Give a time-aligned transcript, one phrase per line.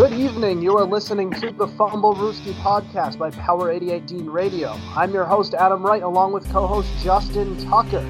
[0.00, 0.62] Good evening.
[0.62, 4.70] You are listening to the Fumblerooski podcast by Power 88 Dean Radio.
[4.96, 8.00] I'm your host Adam Wright, along with co-host Justin Tucker.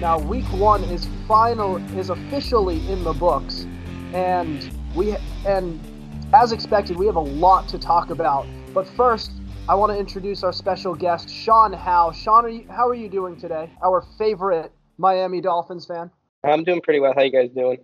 [0.00, 3.64] Now, week one is final is officially in the books,
[4.12, 5.14] and we
[5.46, 5.78] and
[6.34, 8.44] as expected, we have a lot to talk about.
[8.74, 9.30] But first,
[9.68, 12.10] I want to introduce our special guest, Sean Howe.
[12.10, 13.70] Sean, are you, how are you doing today?
[13.84, 16.10] Our favorite Miami Dolphins fan.
[16.42, 17.12] I'm doing pretty well.
[17.14, 17.78] How you guys doing?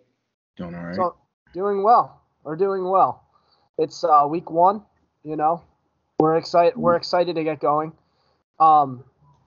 [0.57, 0.97] Doing all right.
[0.97, 1.15] So,
[1.55, 2.23] doing well.
[2.43, 3.22] We're doing well.
[3.79, 4.83] It's uh, week one.
[5.25, 5.63] You know,
[6.19, 6.77] we're excited.
[6.77, 7.93] We're excited to get going.
[8.61, 9.05] Um,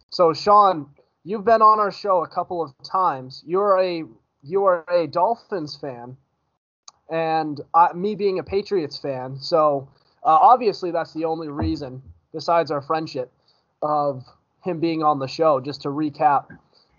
[0.09, 0.87] so Sean,
[1.23, 3.43] you've been on our show a couple of times.
[3.45, 4.03] You're a
[4.43, 6.17] you are a Dolphins fan,
[7.09, 9.37] and I, me being a Patriots fan.
[9.39, 9.89] So
[10.23, 12.01] uh, obviously that's the only reason,
[12.33, 13.31] besides our friendship,
[13.81, 14.23] of
[14.63, 15.59] him being on the show.
[15.59, 16.45] Just to recap,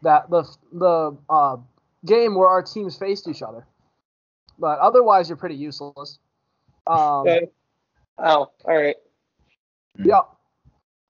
[0.02, 1.57] that the the uh,
[2.05, 3.66] game where our teams faced each other.
[4.59, 6.19] But otherwise, you're pretty useless.
[6.87, 7.49] Um, Okay.
[8.19, 8.97] Oh, all right.
[10.03, 10.21] Yeah.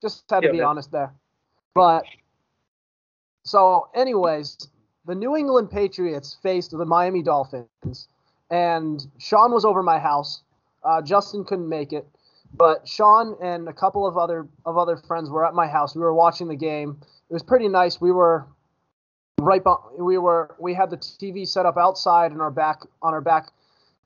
[0.03, 0.67] Just had to Yeah, be man.
[0.67, 1.13] honest there.
[1.75, 2.05] But
[3.45, 4.69] so, anyways,
[5.07, 8.09] the New England Patriots faced the Miami Dolphins,
[8.51, 10.43] and Sean was over my house.
[10.83, 12.07] Uh, Justin couldn't make it,
[12.55, 15.95] but Sean and a couple of other of other friends were at my house.
[15.95, 16.99] We were watching the game.
[17.31, 18.01] It was pretty nice.
[18.01, 18.47] We were
[19.41, 19.63] right.
[19.63, 23.21] be- We were we had the TV set up outside in our back on our
[23.21, 23.53] back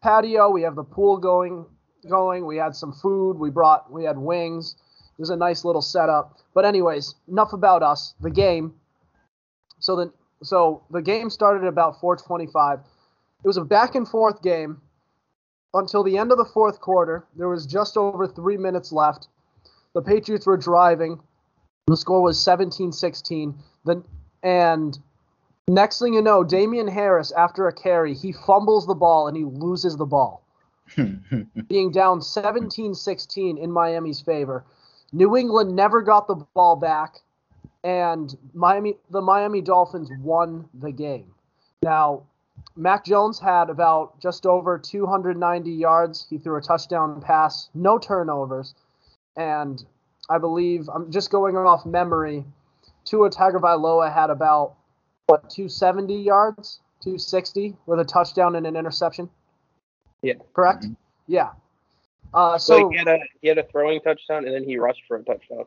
[0.03, 0.51] patio.
[0.51, 1.67] We have the pool going
[2.09, 2.47] going.
[2.47, 3.39] We had some food.
[3.39, 4.77] We brought we had wings.
[5.19, 6.39] It was a nice little setup.
[6.55, 8.15] But anyways, enough about us.
[8.21, 8.75] The game.
[9.79, 10.13] So the
[10.43, 12.81] so the game started at about 4:25.
[13.43, 14.81] It was a back and forth game
[15.75, 17.27] until the end of the fourth quarter.
[17.37, 19.29] There was just over 3 minutes left.
[19.95, 21.21] The Patriots were driving.
[21.87, 23.55] The score was 17-16.
[23.85, 24.03] The
[24.43, 24.99] and
[25.69, 29.45] next thing you know, Damien Harris after a carry, he fumbles the ball and he
[29.45, 30.43] loses the ball
[31.69, 34.65] being down 17-16 in Miami's favor.
[35.13, 37.17] New England never got the ball back,
[37.83, 41.35] and Miami the Miami Dolphins won the game.
[41.83, 42.23] Now,
[42.77, 46.27] Mac Jones had about just over 290 yards.
[46.31, 48.75] He threw a touchdown pass, no turnovers,
[49.37, 49.85] and
[50.29, 52.45] I believe I'm just going off memory.
[53.05, 54.77] Tua Tagovailoa had about
[55.31, 59.31] what 270 yards, 260 with a touchdown and an interception.
[60.23, 60.35] Yeah.
[60.55, 60.85] Correct.
[60.85, 60.97] Mhm.
[61.27, 61.51] Yeah.
[62.35, 65.03] Uh, So so he had a he had a throwing touchdown and then he rushed
[65.07, 65.65] for a touchdown.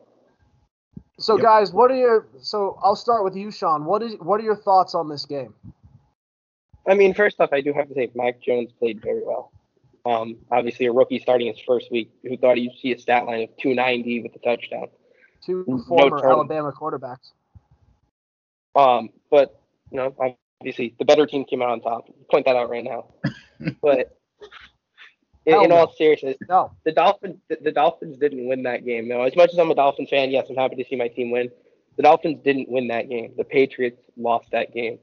[1.18, 1.42] so Yep.
[1.42, 3.84] guys, what are your so I'll start with you, Sean.
[3.84, 5.54] What is what are your thoughts on this game?
[6.86, 9.50] I mean, first off, I do have to say Mac Jones played very well.
[10.06, 13.44] Um, obviously a rookie starting his first week who thought he'd see a stat line
[13.44, 14.88] of 290 with a touchdown.
[15.42, 17.32] Two former turn- Alabama quarterbacks.
[18.76, 20.14] Um, but you know,
[20.60, 22.08] obviously the better team came out on top.
[22.30, 23.06] Point that out right now.
[23.82, 24.16] but
[25.46, 25.76] in, in no.
[25.76, 29.08] all seriousness, No, the Dolphins the, the Dolphins didn't win that game.
[29.08, 31.30] Now, as much as I'm a Dolphins fan, yes, I'm happy to see my team
[31.30, 31.50] win.
[31.96, 33.34] The Dolphins didn't win that game.
[33.36, 34.98] The Patriots lost that game.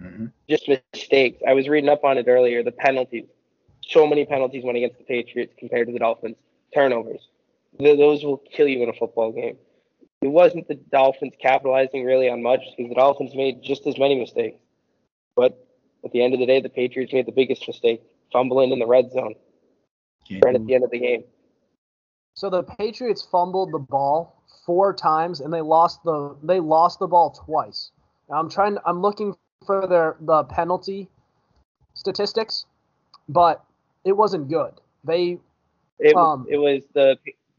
[0.00, 0.30] Mhm.
[0.48, 1.42] Just mistakes.
[1.46, 2.62] I was reading up on it earlier.
[2.62, 3.24] The penalties.
[3.88, 6.36] So many penalties went against the Patriots compared to the Dolphins.
[6.74, 7.28] Turnovers.
[7.78, 9.56] Th- those will kill you in a football game.
[10.26, 14.18] It wasn't the Dolphins capitalizing really on much because the Dolphins made just as many
[14.18, 14.58] mistakes.
[15.36, 15.56] But
[16.04, 18.88] at the end of the day, the Patriots made the biggest mistake, fumbling in the
[18.88, 19.36] red zone
[20.28, 21.22] Can't right at the end of the game.
[22.34, 27.06] so the Patriots fumbled the ball four times and they lost the they lost the
[27.06, 27.92] ball twice.
[28.28, 29.32] Now I'm trying I'm looking
[29.64, 31.08] for their the penalty
[31.94, 32.66] statistics,
[33.28, 33.64] but
[34.04, 34.72] it wasn't good.
[35.04, 35.38] They
[36.00, 37.16] It, Um, it was the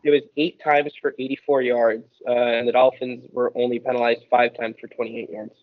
[0.07, 4.55] it was eight times for 84 yards, uh, and the Dolphins were only penalized five
[4.57, 5.53] times for 28 yards.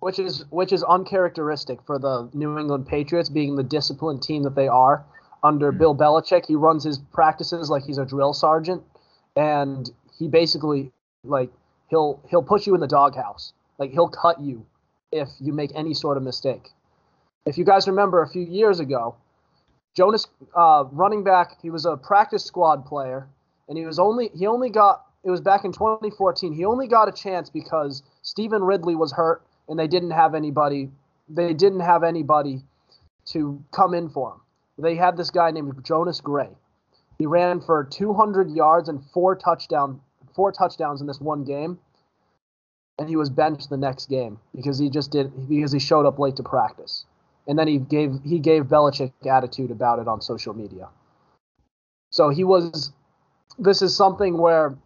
[0.00, 4.54] which is which is uncharacteristic for the New England Patriots being the disciplined team that
[4.54, 5.04] they are
[5.42, 5.78] under Mhm.
[5.78, 6.46] Bill Belichick.
[6.46, 8.82] He runs his practices like he's a drill sergeant,
[9.36, 10.90] and he basically
[11.22, 11.50] like
[11.88, 13.52] he'll he'll put you in the doghouse.
[13.78, 14.64] Like he'll cut you
[15.12, 16.70] if you make any sort of mistake.
[17.44, 19.16] If you guys remember a few years ago,
[19.94, 23.28] Jonas uh, running back, he was a practice squad player,
[23.70, 26.52] and he was only he only got it was back in 2014.
[26.52, 30.90] He only got a chance because Stevan Ridley was hurt and they didn't have anybody
[31.28, 32.62] they didn't have anybody
[33.26, 34.40] to come in for him.
[34.76, 36.48] They had this guy named Jonas Gray.
[37.18, 40.00] He ran for 200 yards and four touchdown
[40.34, 41.78] four touchdowns in this one game.
[42.98, 46.18] And he was benched the next game because he just did because he showed up
[46.18, 47.06] late to practice.
[47.46, 50.88] And then he gave he gave Belichick attitude about it on social media.
[52.10, 52.92] So he was
[53.60, 54.76] this is something where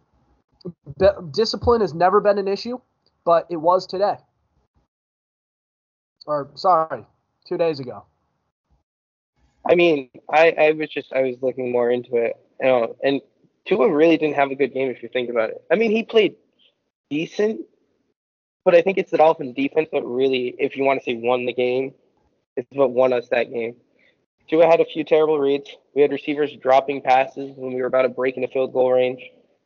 [1.31, 2.79] discipline has never been an issue,
[3.23, 4.17] but it was today.
[6.25, 7.05] Or sorry,
[7.47, 8.05] two days ago.
[9.67, 13.21] I mean, I, I was just I was looking more into it, you know, and
[13.65, 15.63] Tua really didn't have a good game if you think about it.
[15.71, 16.35] I mean, he played
[17.09, 17.61] decent,
[18.63, 21.45] but I think it's the Dolphins' defense that really, if you want to say won
[21.45, 21.93] the game,
[22.55, 23.75] it's what won us that game.
[24.49, 25.69] Tua had a few terrible reads.
[25.95, 29.21] We had receivers dropping passes when we were about to break into field goal range.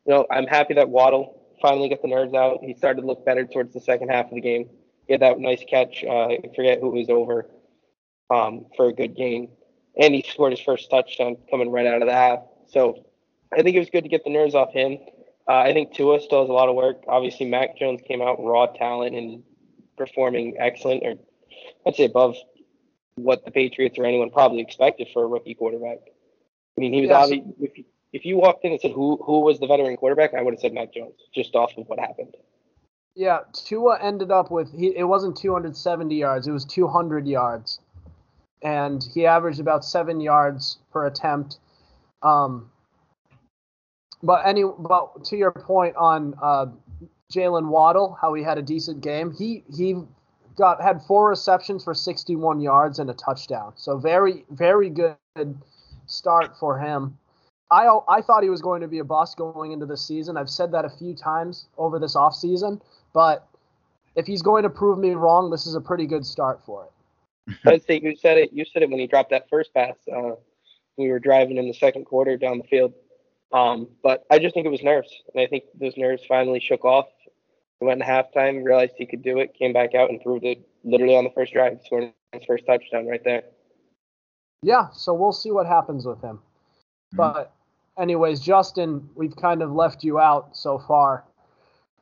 [0.06, 2.60] You know, I'm happy that Waddle finally got the nerves out.
[2.62, 4.70] He started to look better towards the second half of the game.
[5.06, 6.04] He had that nice catch.
[6.04, 7.46] Uh, I forget who it was over
[8.30, 9.50] um, for a good gain
[9.98, 12.40] and he scored his first touchdown coming right out of the half.
[12.68, 13.04] So
[13.52, 14.98] I think it was good to get the nerves off him.
[15.48, 17.02] Uh, I think Tua still has a lot of work.
[17.08, 19.42] Obviously, Mac Jones came out raw talent and
[19.96, 21.14] performing excellent, or
[21.86, 22.36] I'd say above
[23.16, 25.98] what the Patriots or anyone probably expected for a rookie quarterback.
[26.76, 27.22] I mean, he was Yes.
[27.24, 27.54] obviously.
[27.60, 30.42] If you, if you walked in and said who who was the veteran quarterback, I
[30.42, 32.34] would have said Mac Jones, just off of what happened.
[33.14, 34.96] Yeah, Tua ended up with he.
[34.96, 37.80] It wasn't 270 yards; it was 200 yards,
[38.62, 41.58] and he averaged about seven yards per attempt.
[42.22, 42.70] Um,
[44.22, 46.66] but any, but to your point on uh,
[47.32, 49.32] Jaylen Waddle, how he had a decent game.
[49.32, 49.96] He he
[50.60, 53.72] got had four receptions for 61 yards and a touchdown.
[53.76, 55.16] So very very good
[56.06, 57.18] start for him.
[57.70, 60.36] I I thought he was going to be a bust going into the season.
[60.36, 62.80] I've said that a few times over this offseason,
[63.12, 63.48] but
[64.14, 66.90] if he's going to prove me wrong, this is a pretty good start for it.
[67.66, 68.52] I'd say you said it.
[68.52, 69.96] You said it when he dropped that first pass.
[70.12, 70.32] Uh,
[70.96, 72.92] we were driving in the second quarter down the field.
[73.52, 76.84] Um, but I just think it was nerves, and I think those nerves finally shook
[76.84, 77.06] off.
[77.80, 80.60] He went in halftime, realized he could do it, came back out and proved it
[80.84, 83.42] literally on the first drive, scored his first touchdown right there.
[84.62, 86.40] Yeah, so we'll see what happens with him.
[87.12, 87.52] But
[87.98, 91.24] anyways, Justin, we've kind of left you out so far,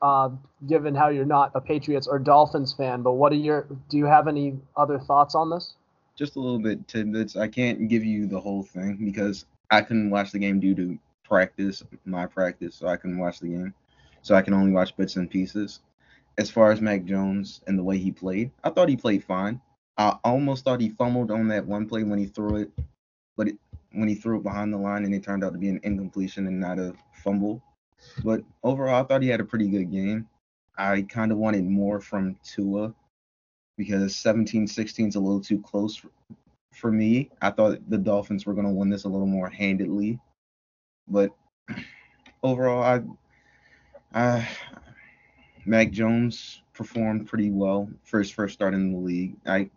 [0.01, 0.29] uh,
[0.67, 3.01] given how you're not a Patriots or Dolphins fan.
[3.01, 3.67] But what are your?
[3.89, 5.75] Do you have any other thoughts on this?
[6.15, 7.37] Just a little bit tidbits.
[7.37, 10.99] I can't give you the whole thing because I couldn't watch the game due to
[11.23, 13.73] practice, my practice, so I couldn't watch the game.
[14.21, 15.79] So I can only watch bits and pieces.
[16.37, 19.61] As far as Mac Jones and the way he played, I thought he played fine.
[19.97, 22.71] I almost thought he fumbled on that one play when he threw it,
[23.35, 23.57] but it,
[23.91, 26.47] when he threw it behind the line and it turned out to be an incompletion
[26.47, 27.61] and not a fumble.
[28.23, 30.27] But overall, I thought he had a pretty good game.
[30.77, 32.93] I kind of wanted more from Tua
[33.77, 36.09] because 17-16 is a little too close for,
[36.73, 37.29] for me.
[37.41, 40.19] I thought the Dolphins were going to win this a little more handedly,
[41.09, 41.31] but
[42.43, 43.01] overall, I,
[44.13, 44.47] I,
[45.65, 49.35] Mac Jones performed pretty well for his first start in the league.
[49.45, 49.69] I,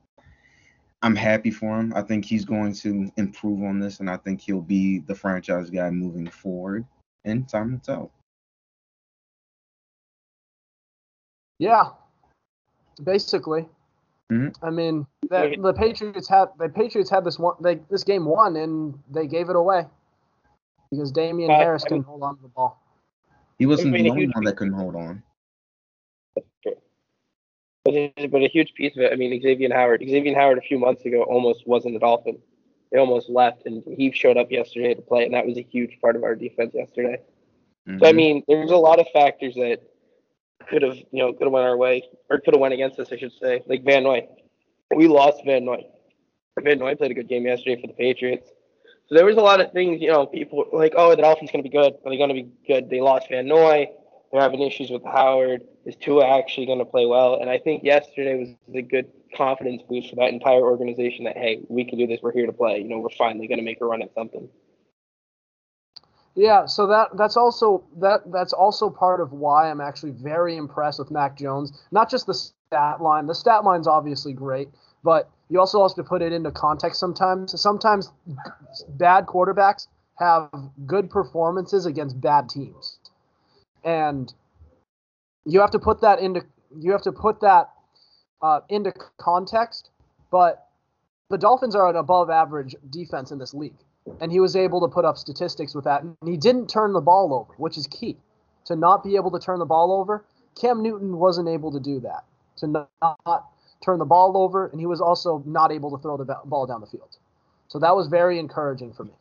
[1.02, 1.92] I'm happy for him.
[1.94, 5.68] I think he's going to improve on this, and I think he'll be the franchise
[5.68, 6.86] guy moving forward.
[7.24, 8.12] And time will tell.
[11.58, 11.90] Yeah,
[13.04, 13.68] basically.
[14.32, 14.54] Mhm.
[14.62, 18.56] I mean, the, the Patriots had the Patriots had this one they this game won
[18.56, 19.86] and they gave it away
[20.90, 22.81] because Damien Uh, Harris I couldn't hold on to the ball.
[23.58, 25.22] He wasn't the only one that couldn't hold on.
[27.84, 30.02] But, it- but a huge piece of it, I mean, Xavier Howard.
[30.08, 32.38] Xavier Howard a few months ago almost wasn't a Dolphin.
[32.90, 35.98] They almost left, and he showed up yesterday to play, and that was a huge
[36.00, 37.20] part of our defense yesterday.
[37.98, 38.16] So I Mhm.
[38.16, 39.80] mean, there's a lot of factors that
[40.68, 43.12] could have, you know, could have went our way or could have went against us,
[43.12, 43.62] I should say.
[43.66, 44.28] Like Van Noy,
[44.94, 45.84] we lost Van Noy.
[46.60, 48.52] Van Noy played a good game yesterday for the Patriots.
[49.12, 51.62] So there was a lot of things, you know, people like, oh, the Dolphins going
[51.62, 51.92] to be good.
[52.02, 52.88] Are they going to be good?
[52.88, 53.90] They lost Van Noy.
[54.32, 55.60] They're having issues with Howard.
[55.84, 57.38] Is Tua actually going to play well?
[57.38, 61.60] And I think yesterday was a good confidence boost for that entire organization that hey,
[61.68, 62.20] we can do this.
[62.22, 62.78] We're here to play.
[62.78, 64.48] You know, we're finally going to make a run at something.
[66.34, 70.98] Yeah, so that that's also that that's also part of why I'm actually very impressed
[70.98, 71.84] with Mac Jones.
[71.90, 73.26] Not just the stat line.
[73.26, 74.70] The stat line's obviously great,
[75.04, 77.60] but you also have to put it into context sometimes.
[77.60, 78.10] Sometimes
[78.88, 79.86] bad quarterbacks
[80.18, 80.48] have
[80.86, 82.98] good performances against bad teams.
[83.84, 84.32] And
[85.44, 86.42] you have to put that into
[86.80, 87.68] you have to put that
[88.40, 89.90] uh, into context,
[90.30, 90.68] but
[91.28, 93.76] the Dolphins are an above average defense in this league
[94.22, 96.02] and he was able to put up statistics with that.
[96.02, 98.16] And he didn't turn the ball over, which is key.
[98.66, 100.24] To not be able to turn the ball over,
[100.58, 102.24] Cam Newton wasn't able to do that.
[102.58, 103.51] To not
[103.82, 106.80] turn the ball over, and he was also not able to throw the ball down
[106.80, 107.16] the field.
[107.68, 109.12] So that was very encouraging for me.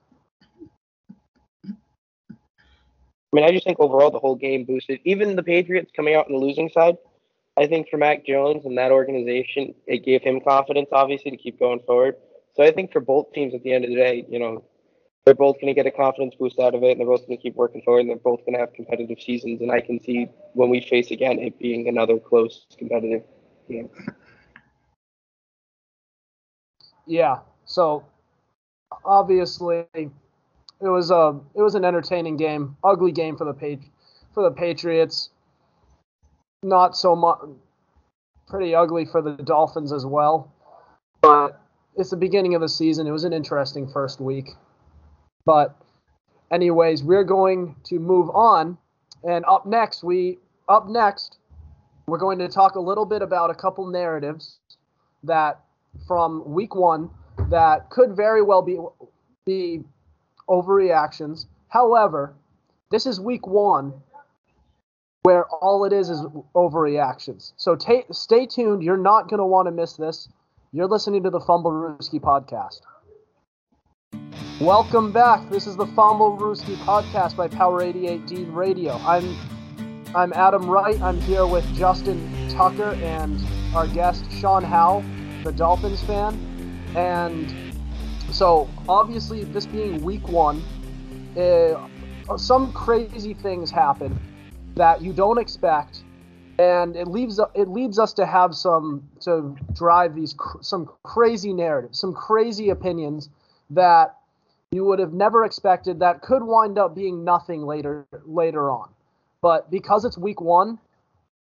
[3.34, 5.00] I mean, I just think overall the whole game boosted.
[5.06, 6.98] Even the Patriots coming out on the losing side,
[7.56, 11.60] I think for Mac Jones and that organization, it gave him confidence, obviously, to keep
[11.60, 12.16] going forward.
[12.56, 14.66] So I think for both teams at the end of the day, you know,
[15.26, 17.38] they're both going to get a confidence boost out of it, and they're both going
[17.38, 19.62] to keep working forward, and they're both going to have competitive seasons.
[19.62, 23.24] And I can see when we face again it being another close competitive
[23.70, 23.90] game.
[27.12, 27.40] Yeah.
[27.66, 28.06] So
[29.04, 30.10] obviously it
[30.80, 33.82] was a it was an entertaining game, ugly game for the page
[34.34, 35.30] for the Patriots.
[36.64, 37.40] Not so much
[38.48, 40.54] pretty ugly for the Dolphins as well.
[41.22, 41.60] But
[41.98, 43.08] it's the beginning of the season.
[43.08, 44.52] It was an interesting first week.
[45.46, 45.76] But
[46.50, 48.78] anyways, we're going to move on
[49.26, 50.38] and up next we
[50.70, 51.40] up next
[52.08, 54.60] we're going to talk a little bit about a couple narratives
[55.24, 55.60] that
[56.08, 57.10] from week 1
[57.50, 58.78] that could very well be
[59.46, 59.84] be
[60.50, 61.46] overreactions.
[61.70, 62.34] However,
[62.92, 63.94] this is week 1
[65.24, 66.22] where all it is is
[66.56, 67.54] overreactions.
[67.56, 68.84] So ta- stay tuned.
[68.84, 70.28] You're not going to want to miss this.
[70.72, 72.82] You're listening to the Fumblerooski podcast.
[74.60, 75.50] Welcome back.
[75.50, 78.94] This is the Fumblerooski podcast by Power 88 Dean Radio.
[79.06, 79.36] I'm
[80.14, 81.00] I'm Adam Wright.
[81.02, 83.40] I'm here with Justin Tucker and
[83.74, 85.04] our guest Sean Howe,
[85.44, 86.40] the Dolphins fan.
[86.96, 87.54] And
[88.32, 90.62] so obviously this being week one,
[91.38, 91.88] uh,
[92.38, 94.20] some crazy things happen
[94.76, 96.04] that you don't expect,
[96.60, 101.54] and it leaves it leads us to have some to drive these cr- some crazy
[101.54, 103.30] narratives, some crazy opinions
[103.70, 104.18] that
[104.72, 108.90] you would have never expected that could wind up being nothing later later on.
[109.42, 110.80] But because it's week one,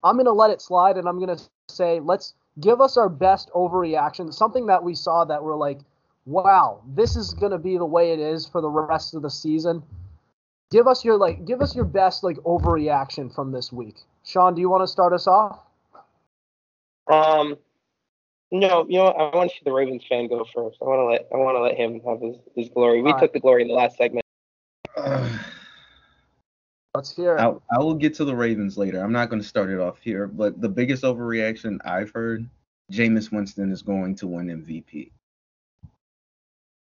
[0.03, 1.37] I'm gonna let it slide, and I'm gonna
[1.69, 5.79] say let's give us our best overreaction, something that we saw that we're like,
[6.25, 9.83] wow, this is gonna be the way it is for the rest of the season
[10.71, 13.97] give us your like give us your best like overreaction from this week.
[14.23, 15.59] Sean, do you want to start us off?
[17.07, 17.57] Um,
[18.51, 19.15] no, you know, what?
[19.17, 20.77] I want to see the Ravens fan go first.
[20.81, 23.01] I want to let I want to let him have his, his glory.
[23.01, 23.33] We All took right.
[23.33, 24.25] the glory in the last segment.
[24.95, 25.29] Uh,
[26.95, 27.39] Let's hear it.
[27.41, 29.01] I, I will get to the Ravens later.
[29.01, 32.49] I'm not going to start it off here, but the biggest overreaction I've heard,
[32.91, 35.11] Jameis Winston is going to win MVP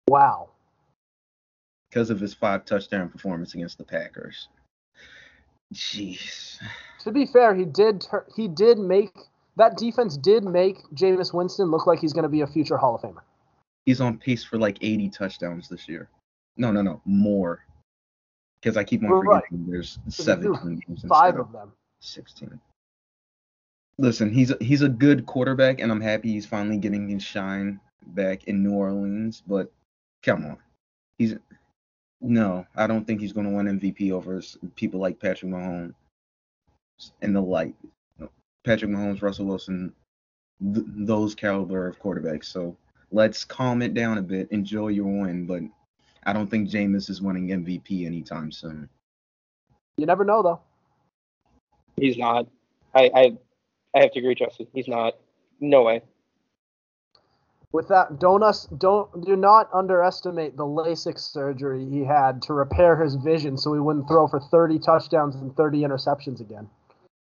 [0.08, 0.48] Wow.
[1.90, 4.48] because of his five touchdown performance against the Packers.
[5.74, 6.58] Jeez.
[7.00, 9.10] To be fair, he did tur- he did make
[9.56, 12.94] that defense did make Jameis Winston look like he's going to be a future Hall
[12.94, 13.20] of Famer.
[13.84, 16.08] He's on pace for like 80 touchdowns this year.
[16.56, 17.64] No, no, no, more.
[18.62, 19.42] Because I keep on Right.
[19.42, 21.72] forgetting there's he 17 threw games Five of them.
[22.00, 22.60] 16.
[23.98, 27.80] Listen, he's a, he's a good quarterback, and I'm happy he's finally getting his shine
[28.08, 29.42] back in New Orleans.
[29.46, 29.70] But
[30.22, 30.58] come on,
[31.18, 31.34] he's
[32.20, 34.40] no, I don't think he's going to win MVP over
[34.76, 35.92] people like Patrick Mahomes
[37.20, 37.74] and the like.
[38.64, 39.92] Patrick Mahomes, Russell Wilson,
[40.72, 42.44] th- those caliber of quarterbacks.
[42.44, 42.76] So
[43.10, 44.50] let's calm it down a bit.
[44.52, 45.62] Enjoy your win, but
[46.24, 48.88] I don't think Jameis is winning MVP anytime soon.
[49.96, 50.60] You never know though.
[51.96, 52.46] He's not.
[52.94, 53.32] I I,
[53.94, 54.66] I have to agree, Justin.
[54.72, 55.14] He's not.
[55.60, 56.02] No way.
[57.72, 63.02] With that, don't us don't do not underestimate the LASIK surgery he had to repair
[63.02, 66.68] his vision so he wouldn't throw for 30 touchdowns and 30 interceptions again.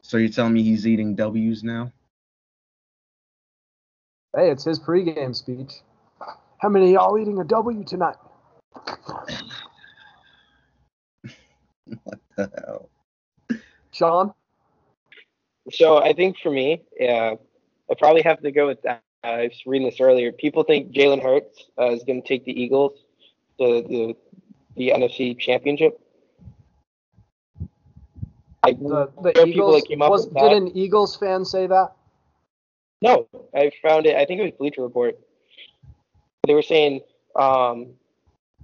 [0.01, 1.93] So you're telling me he's eating W's now?
[4.35, 5.71] Hey, it's his pregame speech.
[6.57, 8.17] How many of y'all eating a W tonight?
[12.03, 12.89] What the hell?
[13.91, 14.33] Sean?
[15.71, 17.35] So I think for me, yeah,
[17.89, 19.03] I probably have to go with that.
[19.23, 20.31] I was reading this earlier.
[20.31, 22.93] People think Jalen Hurts uh, is going to take the Eagles
[23.59, 24.15] to the
[24.75, 25.99] the NFC Championship.
[28.63, 30.53] I, The, the Eagles that came up was with did that.
[30.53, 31.93] an Eagles fan say that?
[33.01, 34.15] No, I found it.
[34.15, 35.19] I think it was Bleacher Report.
[36.47, 37.01] They were saying,
[37.35, 37.87] um,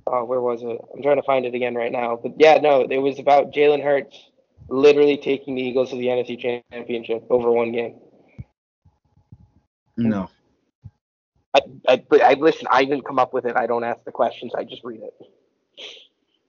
[0.08, 0.80] oh, where was it?
[0.94, 2.20] I'm trying to find it again right now.
[2.22, 4.30] But yeah, no, it was about Jalen Hurts
[4.70, 8.00] literally taking the Eagles to the NFC Championship over one game.
[9.98, 10.30] No.
[11.56, 12.68] I, I, but I listen.
[12.70, 13.56] I didn't come up with it.
[13.56, 14.54] I don't ask the questions.
[14.56, 15.14] I just read it.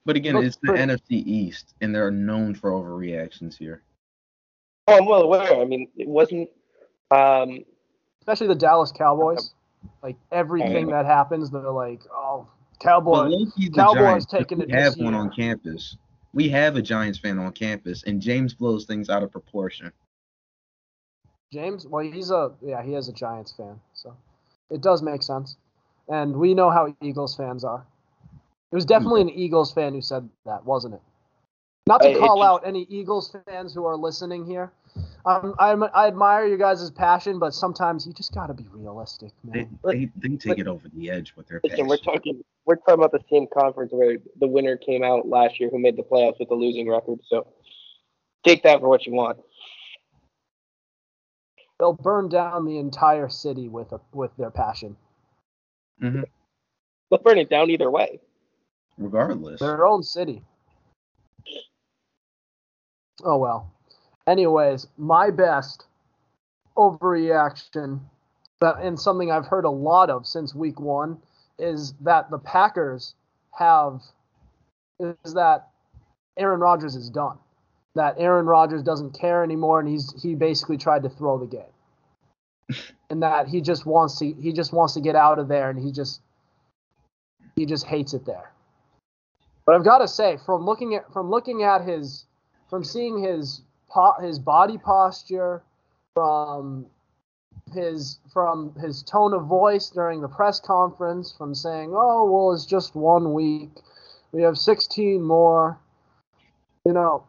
[0.05, 3.83] But again, it's the pretty- NFC East, and they're known for overreactions here.
[4.87, 5.61] Oh, I'm well aware.
[5.61, 6.49] I mean, it wasn't.
[7.11, 7.65] Um,
[8.21, 9.53] Especially the Dallas Cowboys.
[10.03, 12.47] Like everything that happens, they're like, "Oh,
[12.81, 15.23] But Cowboys." low-key, the Cowboys Giants, taking we it have this one year.
[15.23, 15.97] on campus.
[16.33, 19.93] We have a Giants fan on campus, and James blows things out of proportion.
[21.53, 24.17] James, well, he's a yeah, he is a Giants fan, so
[24.71, 25.57] it does make sense.
[26.09, 27.85] And we know how Eagles fans are.
[28.73, 31.01] It was definitely an Eagles fan who said that, wasn't it?
[31.89, 34.71] Not to call out any Eagles fans who are listening here.
[35.27, 39.33] Um, I'm, I admire you guys' passion, but sometimes you just got to be realistic,
[39.45, 39.79] They, man.
[39.85, 42.45] they, they take it over the edge with their listen, we're talking.
[42.71, 45.97] We're talking about the same conference where the winner came out last year, who made
[45.97, 47.19] the playoffs with a losing record.
[47.27, 47.49] So
[48.45, 49.39] take that for what you want.
[51.81, 54.97] They'll burn down the entire city with a, with their passion.
[56.01, 56.23] Mhm.
[57.11, 58.21] They'll burn it down either way.
[58.99, 59.59] Regardless.
[59.59, 60.41] Their own city.
[63.25, 63.69] Oh well.
[64.29, 65.87] Anyways, my best
[66.77, 67.99] overreaction
[68.61, 71.21] that and something I've heard a lot of since week one
[71.61, 73.15] is that the Packers
[73.59, 74.03] have
[74.99, 75.69] is that
[76.37, 77.39] Aaron Rodgers is done.
[77.95, 82.77] That Aaron Rodgers doesn't care anymore and he's he basically tried to throw the game.
[83.11, 85.79] and that he just wants to he just wants to get out of there and
[85.79, 86.21] he just
[87.57, 88.53] he just hates it there.
[89.67, 92.25] But I've got to say from looking at from looking at his
[92.69, 95.63] from seeing his po- his body posture
[96.15, 96.87] from
[97.73, 102.67] his from his tone of voice during the press conference from saying, "Oh, well, it's
[102.67, 103.71] just one week.
[104.33, 105.79] We have 16 more."
[106.85, 107.25] You know,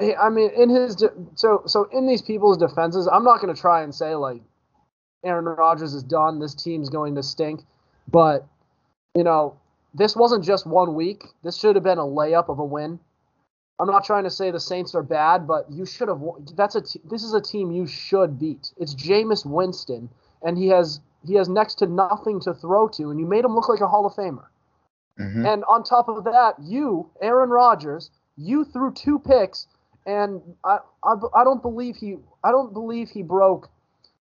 [0.00, 3.60] I mean, in his de- so so in these people's defenses, I'm not going to
[3.60, 4.42] try and say like
[5.24, 6.40] Aaron Rodgers is done.
[6.40, 7.62] This team's going to stink,
[8.10, 8.46] but
[9.14, 9.56] you know,
[9.94, 11.24] this wasn't just one week.
[11.44, 12.98] This should have been a layup of a win.
[13.80, 16.20] I'm not trying to say the Saints are bad, but you should have.
[16.56, 16.80] That's a.
[16.80, 18.72] T- this is a team you should beat.
[18.76, 20.08] It's Jameis Winston,
[20.42, 23.54] and he has he has next to nothing to throw to, and you made him
[23.54, 24.46] look like a Hall of Famer.
[25.18, 25.46] Mhm.
[25.46, 29.66] And on top of that, you, Aaron Rodgers, you threw two picks,
[30.06, 33.68] and I, I, I don't believe he I don't believe he broke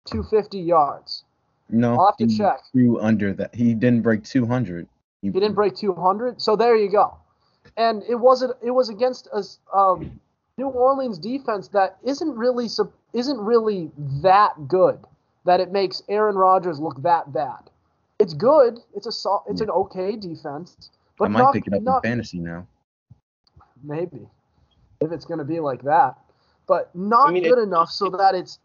[0.06, 1.24] 250 yards.
[1.70, 2.60] No, I'll have to he check.
[2.72, 3.54] threw under that.
[3.54, 4.88] He didn't break 200.
[5.22, 7.16] He didn't break 200, so there you go.
[7.78, 9.44] And it wasn't it was against a
[9.78, 10.20] um,
[10.58, 15.00] New Orleans defense that isn't really sup- isn't really that good
[15.46, 17.70] that it makes Aaron Rodgers look that bad.
[18.20, 18.80] It's good.
[18.96, 22.04] It's a sol- it's an okay defense, but I might not, pick it up not
[22.06, 22.68] in fantasy now.
[23.82, 24.28] maybe
[25.00, 26.18] if it's going to be like that,
[26.68, 28.60] but not I mean, good it- enough so that it's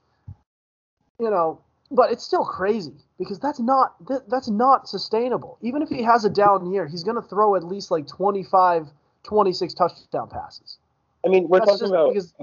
[1.20, 1.60] you know,
[1.92, 5.58] but it's still crazy because that's not that, that's not sustainable.
[5.60, 8.88] Even if he has a down year, he's going to throw at least like 25
[9.24, 10.78] 26 touchdown passes.
[11.24, 12.34] I mean, we're That's talking about, because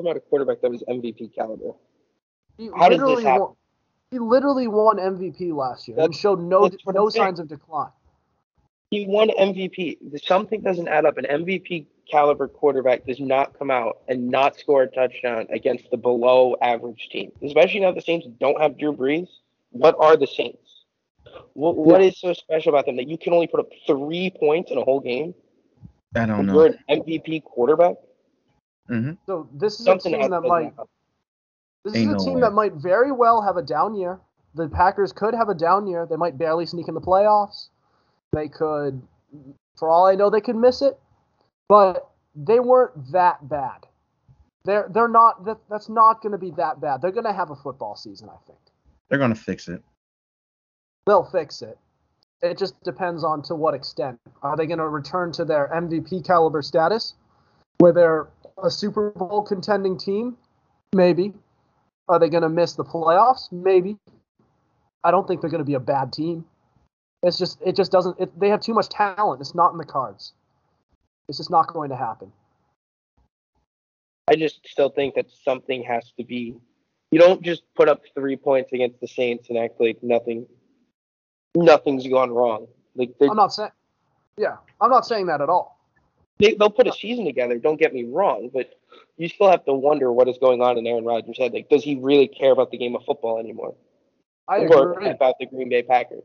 [0.00, 1.72] about a quarterback that was MVP caliber.
[2.56, 3.40] he How does this literally happen?
[3.40, 3.54] won,
[4.10, 7.90] he literally won MVP last year and showed no no signs of decline.
[8.90, 9.98] He won MVP.
[10.24, 11.18] Something doesn't add up.
[11.18, 15.96] An MVP caliber quarterback does not come out and not score a touchdown against the
[15.96, 19.28] below average team, especially now the Saints don't have Drew Brees.
[19.70, 20.84] What are the Saints?
[21.54, 24.70] What, what is so special about them that you can only put up three points
[24.70, 25.34] in a whole game?
[26.14, 26.54] I don't know.
[26.54, 27.96] You're an MVP quarterback.
[28.86, 30.86] hmm So this is Something a team that might happen.
[31.84, 32.40] This Ain't is a no team way.
[32.42, 34.20] that might very well have a down year.
[34.54, 36.06] The Packers could have a down year.
[36.08, 37.68] They might barely sneak in the playoffs.
[38.32, 39.00] They could,
[39.76, 40.98] for all I know, they could miss it.
[41.68, 43.86] But they weren't that bad.
[44.64, 45.44] They're they're not.
[45.44, 47.00] That, that's not going to be that bad.
[47.02, 48.28] They're going to have a football season.
[48.28, 48.58] I think
[49.08, 49.82] They're gonna fix it.
[51.06, 51.78] they'll fix it.
[52.42, 54.18] It just depends on to what extent.
[54.42, 57.14] Are they going to return to their MVP caliber status,
[57.78, 58.28] where they're
[58.62, 60.36] a Super Bowl contending team?
[60.94, 61.32] Maybe.
[62.08, 63.50] Are they going to miss the playoffs?
[63.50, 63.96] Maybe.
[65.04, 66.44] I don't think they're going to be a bad team.
[67.22, 68.18] It's just it just doesn't.
[68.20, 69.40] It, they have too much talent.
[69.40, 70.32] It's not in the cards.
[71.28, 72.32] It's just not going to happen.
[74.28, 76.56] I just still think that something has to be.
[77.10, 80.46] You don't just put up three points against the Saints and act like nothing,
[81.54, 82.66] nothing's gone wrong.
[82.94, 83.70] Like they, I'm not saying.
[84.36, 85.80] Yeah, I'm not saying that at all.
[86.38, 87.58] they, they'll put a season together.
[87.58, 88.78] Don't get me wrong, but
[89.16, 91.52] you still have to wonder what is going on in Aaron Rodgers' head.
[91.52, 93.74] Like, does he really care about the game of football anymore,
[94.46, 95.08] I or agree.
[95.08, 96.24] about the Green Bay Packers?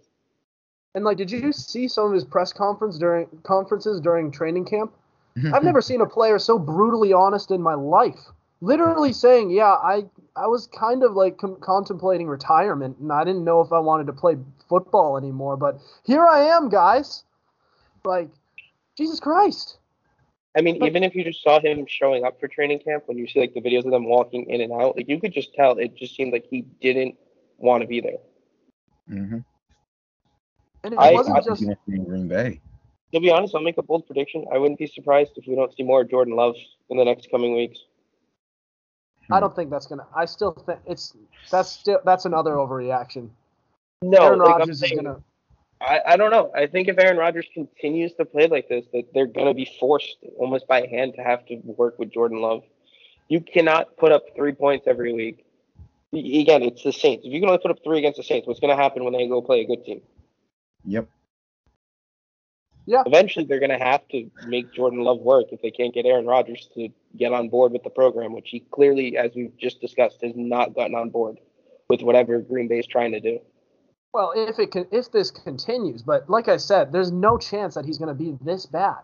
[0.95, 4.93] And like, did you see some of his press conference during conferences during training camp?
[5.51, 8.19] I've never seen a player so brutally honest in my life.
[8.61, 13.43] Literally saying, "Yeah, I I was kind of like com- contemplating retirement, and I didn't
[13.43, 14.37] know if I wanted to play
[14.69, 17.23] football anymore, but here I am, guys."
[18.05, 18.29] Like,
[18.95, 19.79] Jesus Christ.
[20.55, 23.17] I mean, But- even if you just saw him showing up for training camp, when
[23.17, 25.53] you see like the videos of them walking in and out, like you could just
[25.55, 27.15] tell it just seemed like he didn't
[27.57, 28.19] want to be there.
[29.07, 29.39] hmm
[30.83, 32.59] And it I- wasn't I- just in Green Bay.
[33.13, 34.43] To be honest, I'll make a bold prediction.
[34.51, 36.55] I wouldn't be surprised if we don't see more Jordan Love
[36.89, 37.79] in the next coming weeks.
[39.31, 40.07] I don't think that's gonna.
[40.15, 41.15] I still think it's
[41.51, 43.29] that's still that's another overreaction.
[44.01, 45.23] No, Aaron like I'm Rodgers is gonna.
[45.79, 46.51] I, I don't know.
[46.55, 49.69] I think if Aaron Rodgers continues to play like this, that they're going to be
[49.79, 52.63] forced almost by hand to have to work with Jordan Love.
[53.27, 55.45] You cannot put up three points every week.
[56.13, 57.25] Again, it's the Saints.
[57.25, 59.13] If you can only put up three against the Saints, what's going to happen when
[59.13, 60.01] they go play a good team?
[60.85, 61.07] Yep.
[62.85, 66.05] Yeah, Eventually, they're going to have to make Jordan Love work if they can't get
[66.05, 69.79] Aaron Rodgers to get on board with the program, which he clearly, as we've just
[69.79, 71.37] discussed, has not gotten on board
[71.89, 73.39] with whatever Green Bay is trying to do.
[74.13, 77.85] Well, if it can, if this continues, but like I said, there's no chance that
[77.85, 78.99] he's going to be this bad.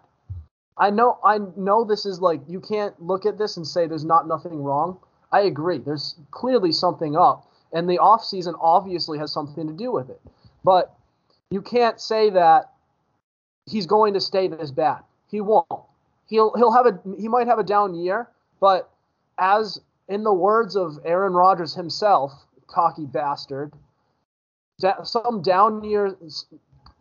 [0.77, 4.05] I know, I know this is like you can't look at this and say there's
[4.05, 4.99] not nothing wrong.
[5.31, 5.77] I agree.
[5.77, 10.21] There's clearly something up, and the off season obviously has something to do with it.
[10.63, 10.95] But
[11.51, 12.71] you can't say that
[13.65, 14.99] he's going to stay this bad.
[15.29, 15.67] He won't.
[16.27, 18.89] He'll he'll have a he might have a down year, but
[19.39, 22.31] as in the words of Aaron Rodgers himself,
[22.67, 23.73] cocky bastard,
[24.79, 26.45] da- some down years,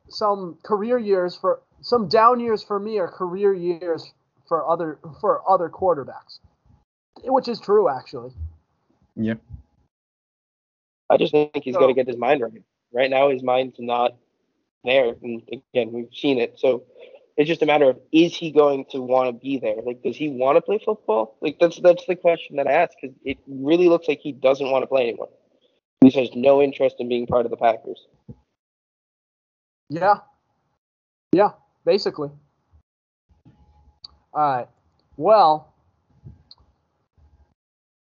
[0.08, 4.12] some career years for some down years for me are career years
[4.46, 6.38] for other for other quarterbacks,
[7.24, 8.32] which is true actually.
[9.14, 9.34] Yeah.
[11.10, 12.62] I just think he's So- got to get his mind right.
[12.92, 14.14] Right now, his mind's not
[14.84, 16.58] there, and again, we've seen it.
[16.58, 16.84] So
[17.36, 19.76] it's just a matter of is he going to want to be there?
[19.84, 21.36] Like, does he want to play football?
[21.40, 24.70] Like, that's that's the question that I ask because it really looks like he doesn't
[24.70, 25.28] want to play anymore.
[26.00, 28.06] He has no interest in being part of the Packers.
[29.88, 30.18] Yeah.
[31.32, 31.50] Yeah,
[31.84, 32.30] basically.
[34.32, 34.68] All right.
[35.16, 35.72] Well,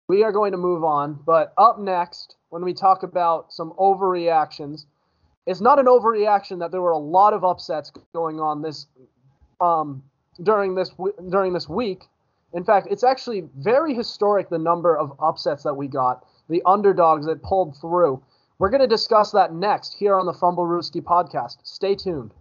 [0.07, 4.85] we are going to move on, but up next, when we talk about some overreactions,
[5.45, 8.87] it's not an overreaction that there were a lot of upsets going on this
[9.59, 10.03] um,
[10.43, 10.91] during this
[11.29, 12.03] during this week.
[12.53, 17.25] In fact, it's actually very historic the number of upsets that we got, the underdogs
[17.25, 18.21] that pulled through.
[18.59, 21.57] We're going to discuss that next here on the Fumblerooski podcast.
[21.63, 22.33] Stay tuned.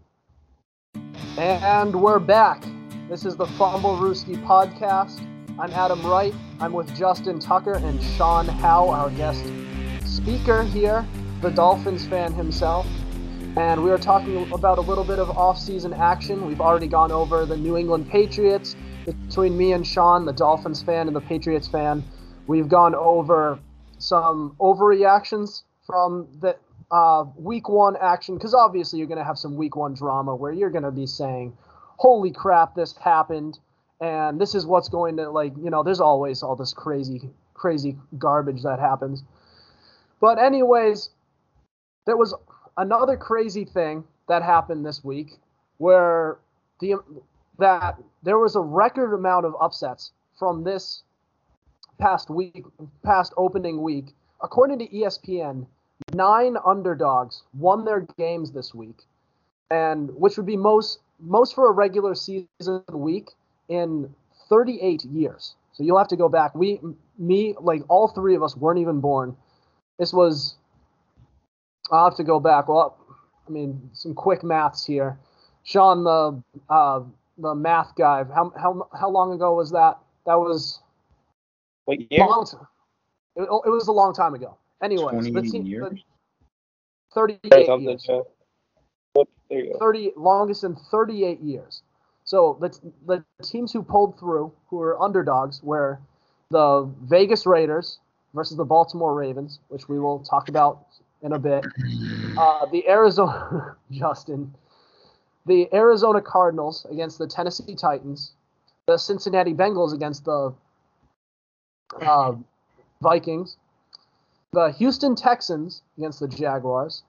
[1.38, 2.64] And we're back.
[3.08, 5.20] This is the Fumblerooski podcast.
[5.58, 6.34] I'm Adam Wright.
[6.58, 9.44] I'm with Justin Tucker and Sean Howe, our guest
[10.04, 11.06] speaker here,
[11.40, 12.86] the Dolphins fan himself.
[13.56, 16.46] And we are talking about a little bit of off-season action.
[16.46, 18.76] We've already gone over the New England Patriots
[19.06, 22.04] between me and Sean, the Dolphins fan and the Patriots fan.
[22.46, 23.58] We've gone over
[23.98, 26.56] some overreactions from the
[26.90, 30.52] uh, week one action because obviously you're going to have some week one drama where
[30.52, 31.56] you're going to be saying,
[31.96, 33.58] "Holy crap, this happened,"
[34.00, 35.82] and this is what's going to like you know.
[35.82, 39.22] There's always all this crazy, crazy garbage that happens.
[40.20, 41.10] But anyways,
[42.06, 42.34] there was
[42.76, 45.38] another crazy thing that happened this week
[45.78, 46.38] where
[46.80, 46.94] the
[47.58, 51.02] that there was a record amount of upsets from this
[51.98, 52.64] past week,
[53.04, 54.14] past opening week.
[54.42, 55.66] According to ESPN,
[56.14, 59.02] nine underdogs won their games this week,
[59.70, 63.30] and which would be most most for a regular season week
[63.68, 64.14] in
[64.48, 65.54] 38 years.
[65.72, 66.54] So you'll have to go back.
[66.54, 66.80] We,
[67.18, 69.36] me, like all three of us weren't even born.
[69.98, 70.56] This was.
[71.90, 72.68] I'll have to go back.
[72.68, 72.96] Well,
[73.46, 75.18] I mean, some quick maths here.
[75.64, 77.02] Sean, the uh,
[77.38, 78.24] the math guy.
[78.34, 79.98] How how how long ago was that?
[80.26, 80.80] That was
[81.84, 82.26] What year?
[82.26, 82.46] long.
[82.46, 82.56] T-
[83.36, 84.56] it, it was a long time ago.
[84.82, 86.04] Anyway, 20 years?
[87.12, 88.06] 38 years.
[88.08, 88.20] yeah.
[89.48, 89.78] There you go.
[89.78, 91.82] 30 longest in 38 years.
[92.24, 95.98] So the the teams who pulled through, who were underdogs, were
[96.50, 97.98] the Vegas Raiders
[98.34, 100.86] versus the Baltimore Ravens, which we will talk about
[101.22, 101.64] in a bit.
[102.36, 104.54] Uh, the Arizona Justin,
[105.46, 108.32] the Arizona Cardinals against the Tennessee Titans,
[108.86, 110.52] the Cincinnati Bengals against the
[112.00, 112.32] uh,
[113.00, 113.56] Vikings,
[114.52, 117.02] the Houston Texans against the Jaguars,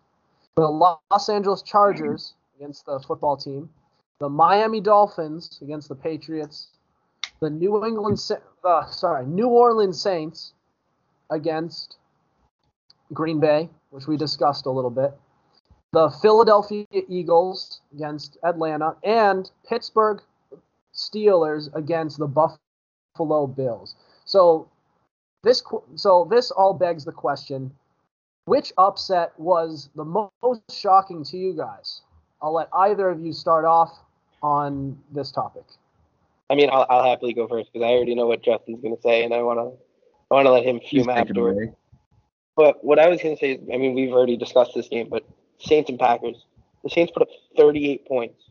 [0.56, 3.69] the Los Angeles Chargers against the football team,
[4.19, 6.67] the Miami Dolphins against the Patriots,
[7.39, 8.19] the New England,
[8.63, 10.54] uh, sorry, New Orleans Saints
[11.32, 11.97] against
[13.13, 15.13] Green Bay, which we discussed a little bit,
[15.91, 20.21] the Philadelphia Eagles against Atlanta, and Pittsburgh
[20.93, 23.95] Steelers against the Buffalo Bills.
[24.25, 24.67] So
[25.43, 25.63] this,
[25.95, 27.71] so this all begs the question:
[28.45, 32.01] which upset was the most shocking to you guys?
[32.41, 33.91] I'll let either of you start off
[34.41, 35.65] on this topic.
[36.49, 39.01] I mean, I'll, I'll happily go first because I already know what Justin's going to
[39.01, 39.77] say, and I want to
[40.30, 41.71] I want to let him fume take afterwards.
[42.55, 45.07] But what I was going to say is, I mean, we've already discussed this game,
[45.09, 45.23] but
[45.59, 46.45] Saints and Packers.
[46.83, 48.49] The Saints put up 38 points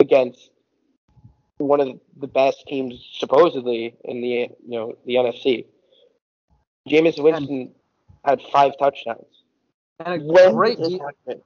[0.00, 0.50] against
[1.58, 5.66] one of the best teams supposedly in the you know the NFC.
[6.88, 7.70] Jameis Winston
[8.24, 9.24] had five touchdowns.
[10.04, 11.42] And a When great, de- it-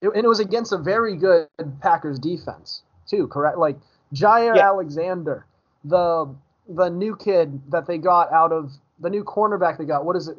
[0.00, 1.46] and it was against a very good
[1.80, 3.28] Packers defense too.
[3.28, 3.76] Correct, like
[4.14, 4.66] Jaire Yeah.
[4.68, 5.46] Alexander,
[5.84, 6.34] the
[6.68, 10.04] the new kid that they got out of the new cornerback they got.
[10.04, 10.36] What is it?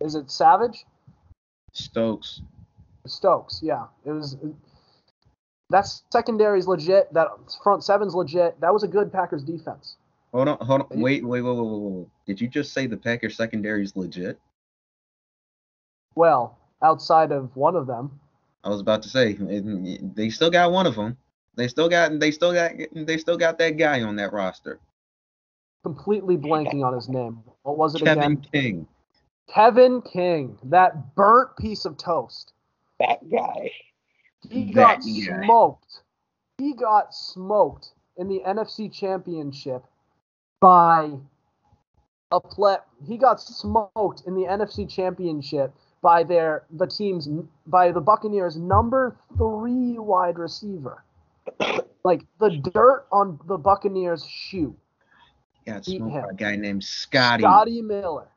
[0.00, 0.84] Is it Savage?
[1.72, 2.42] Stokes.
[3.06, 3.86] Stokes, yeah.
[4.04, 4.36] It was
[5.70, 7.12] that secondary's legit.
[7.14, 7.28] That
[7.62, 8.60] front seven's legit.
[8.60, 9.96] That was a good Packers defense.
[10.32, 10.86] Hold on, hold on.
[10.90, 12.06] Wait, wait, wait, wait, wait, wait.
[12.26, 14.38] Did you just say the Packers secondary is legit?
[16.14, 18.18] Well, outside of one of them.
[18.64, 21.16] I was about to say they still got one of them.
[21.56, 24.78] They still got they still got they still got that guy on that roster.
[25.82, 27.42] Completely blanking on his name.
[27.62, 28.16] What was it again?
[28.16, 28.46] Kevin again?
[28.52, 28.86] King.
[29.48, 32.52] Kevin King, that burnt piece of toast.
[32.98, 33.70] That guy.
[34.48, 35.44] He That got guy.
[35.44, 36.02] smoked.
[36.58, 39.84] He got smoked in the NFC Championship
[40.60, 41.10] by
[42.30, 42.76] a play.
[43.06, 45.72] He got smoked in the NFC Championship
[46.02, 47.28] by their the team's
[47.66, 51.04] by the Buccaneers number three wide receiver.
[52.04, 54.74] Like the dirt on the Buccaneers shoe.
[55.66, 56.22] Got Beat smoked him.
[56.22, 57.42] by a guy named Scotty.
[57.42, 58.28] Scotty Miller.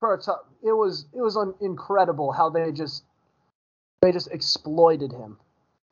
[0.00, 3.04] For a tou- it was it was un- incredible how they just
[4.02, 5.36] they just exploited him.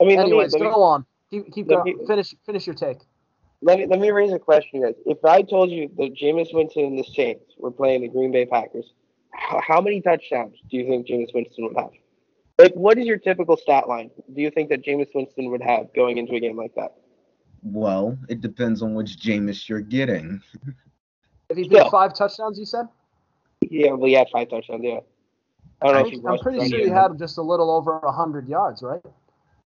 [0.01, 1.07] I mean, let me, Anyways, let me, go on.
[1.31, 1.99] Keep, keep let going.
[1.99, 2.99] me- Finish finish your take.
[3.63, 4.95] let me let me raise a question, guys.
[5.07, 8.47] If I told you that Jameis Winston and the Saints were playing the Green Bay
[8.47, 8.93] Packers,
[9.33, 11.91] how, how many touchdowns do you think Jameis Winston would have?
[12.59, 14.11] Like, what is your typical stat line?
[14.35, 16.95] Do you think that Jameis Winston would have going into a game like that?
[17.73, 20.41] Well, it depends on which Jameis you're getting.
[21.49, 21.91] If he threw Still.
[21.91, 22.87] five touchdowns, you said.
[23.61, 24.83] Yeah, well, he had five touchdowns.
[24.85, 25.01] Yeah,
[25.83, 27.71] I don't know if he I'm pretty sure any he of had just a little
[27.71, 29.03] over hundred yards, right?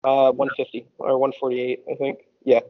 [0.03, 2.21] Uh, 150 or 148, I think.
[2.45, 2.61] Yeah.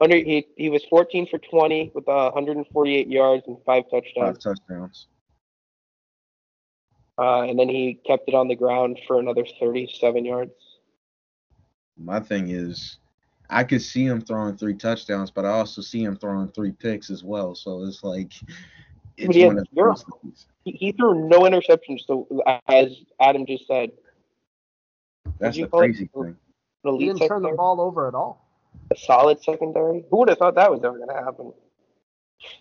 [0.00, 4.44] Under he he was 14 for 20 with uh, 148 yards and five touchdowns.
[4.44, 5.08] Five touchdowns.
[7.18, 10.52] Uh, and then he kept it on the ground for another 37 yards.
[11.96, 12.98] My thing is,
[13.50, 17.10] I could see him throwing three touchdowns, but I also see him throwing three picks
[17.10, 17.54] as well.
[17.54, 18.32] So it's like
[19.16, 19.90] it's he one of zero.
[19.94, 20.46] those things.
[20.64, 22.06] He, he threw no interceptions.
[22.06, 22.28] So
[22.68, 23.90] as Adam just said,
[25.38, 26.36] That's you the crazy thing.
[26.84, 28.46] He didn't turn the ball over at all.
[28.90, 30.04] a solid secondary.
[30.10, 31.52] Who would have thought that was ever going to happen?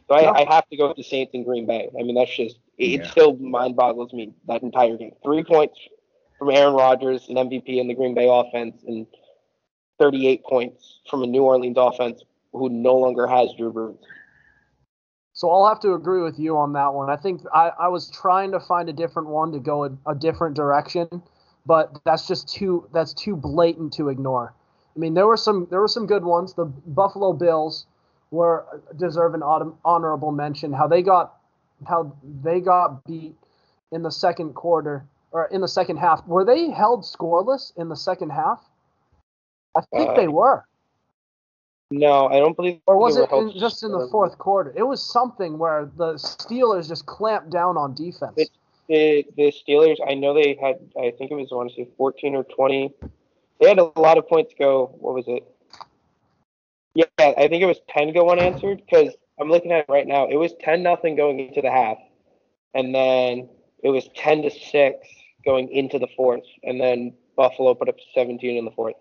[0.07, 0.31] So I, No.
[0.33, 1.89] I have to go with the Saints and Green Bay.
[1.97, 3.01] I mean, that's just it.
[3.01, 3.11] Yeah.
[3.11, 5.13] Still mind boggles me that entire game.
[5.23, 5.77] Three points
[6.39, 9.05] from Aaron Rodgers, an MVP in the Green Bay offense, and
[9.99, 13.97] 38 points from a New Orleans offense who no longer has Drew Brees.
[15.33, 17.11] So I'll have to agree with you on that one.
[17.11, 20.15] I think I, I was trying to find a different one to go a, a
[20.15, 21.07] different direction,
[21.65, 24.55] but that's just too that's too blatant to ignore.
[24.95, 26.55] I mean, there were some there were some good ones.
[26.55, 27.85] The Buffalo Bills
[28.31, 28.65] were
[28.97, 29.43] deserve an
[29.85, 30.73] honorable mention.
[30.73, 31.35] How they got
[31.87, 33.35] how they got beat
[33.91, 36.25] in the second quarter or in the second half.
[36.25, 38.63] Were they held scoreless in the second half?
[39.77, 40.65] I think Uh, they were.
[41.91, 42.81] No, I don't believe.
[42.87, 44.73] Or was it in, just in the fourth quarter?
[44.75, 48.33] It was something where the Steelers just clamped down on defense.
[48.37, 48.49] It-
[48.89, 51.89] the the Steelers, I know they had, I think it was, I want to say
[51.97, 52.93] 14 or 20.
[53.59, 54.95] They had a lot of points go.
[54.99, 55.43] What was it?
[56.95, 60.27] Yeah, I think it was 10 go unanswered because I'm looking at it right now.
[60.27, 61.97] It was 10 nothing going into the half,
[62.73, 63.49] and then
[63.83, 65.05] it was 10 to six
[65.43, 68.95] going into the fourth, and then Buffalo put up 17 in the fourth.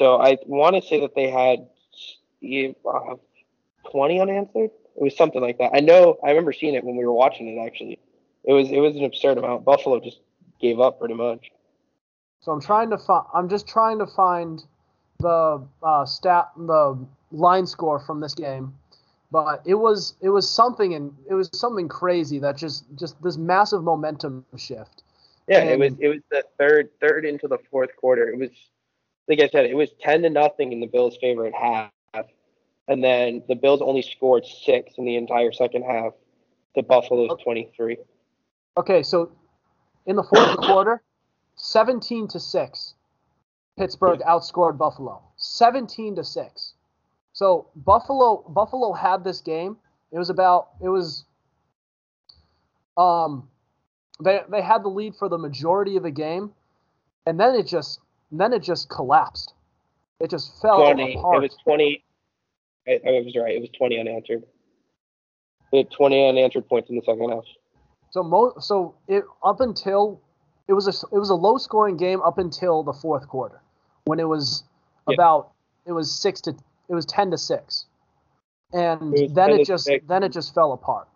[0.00, 1.68] So I want to say that they had
[2.88, 3.16] uh,
[3.90, 4.70] 20 unanswered.
[4.96, 5.72] It was something like that.
[5.74, 6.16] I know.
[6.24, 7.60] I remember seeing it when we were watching it.
[7.60, 7.98] Actually,
[8.44, 9.66] it was it was an absurd amount.
[9.66, 10.20] Buffalo just
[10.58, 11.50] gave up pretty much.
[12.40, 13.26] So I'm trying to find.
[13.34, 14.62] I'm just trying to find
[15.18, 18.72] the uh, stat, the line score from this game,
[19.30, 23.36] but it was it was something and it was something crazy that just just this
[23.36, 25.02] massive momentum shift.
[25.46, 28.30] Yeah, it was it was the third third into the fourth quarter.
[28.30, 28.48] It was
[29.30, 32.26] like I said, it was ten to nothing in the Bills' favor at half,
[32.88, 36.12] and then the Bills only scored six in the entire second half.
[36.76, 37.96] To Buffalo's twenty three.
[38.76, 39.32] Okay, so
[40.06, 41.02] in the fourth quarter,
[41.56, 42.94] 17 to six,
[43.76, 45.22] Pittsburgh outscored Buffalo.
[45.36, 46.74] 17 to six.
[47.32, 49.76] So Buffalo Buffalo had this game.
[50.12, 51.24] It was about it was
[52.96, 53.48] um
[54.22, 56.52] they they had the lead for the majority of the game,
[57.26, 59.54] and then it just then it just collapsed.
[60.20, 61.12] It just fell Twenty.
[61.14, 62.04] It was twenty.
[62.86, 63.54] I, I was right.
[63.54, 64.44] It was twenty unanswered.
[65.72, 67.44] They had twenty unanswered points in the second half.
[68.10, 70.20] So mo- so it up until
[70.68, 73.60] it was a it was a low scoring game up until the fourth quarter
[74.04, 74.64] when it was
[75.08, 75.14] Yeah.
[75.14, 75.52] about
[75.86, 76.50] it was six to
[76.88, 77.86] it was ten to six,
[78.72, 80.04] and It then it just six.
[80.08, 81.08] then it just fell apart.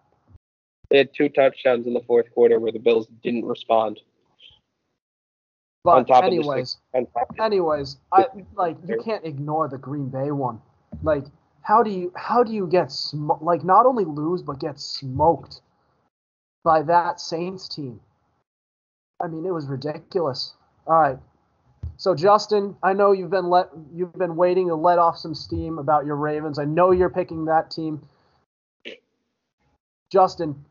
[0.91, 4.01] They had two touchdowns in the fourth quarter where the Bills didn't respond.
[5.87, 6.81] On But top of the anyways, six.
[6.95, 10.61] on top of the- anyways, I like you can't ignore the Green Bay one.
[11.03, 11.25] Like
[11.63, 15.61] how do you how do you get sm- like not only lose but get smoked
[16.65, 18.01] by that Saints team?
[19.21, 20.55] I mean, it was ridiculous.
[20.87, 21.19] All right.
[21.97, 25.79] So Justin, I know you've been let you've been waiting to let off some steam
[25.79, 26.59] about your Ravens.
[26.59, 28.03] I know you're picking that team.
[30.11, 30.65] Justin,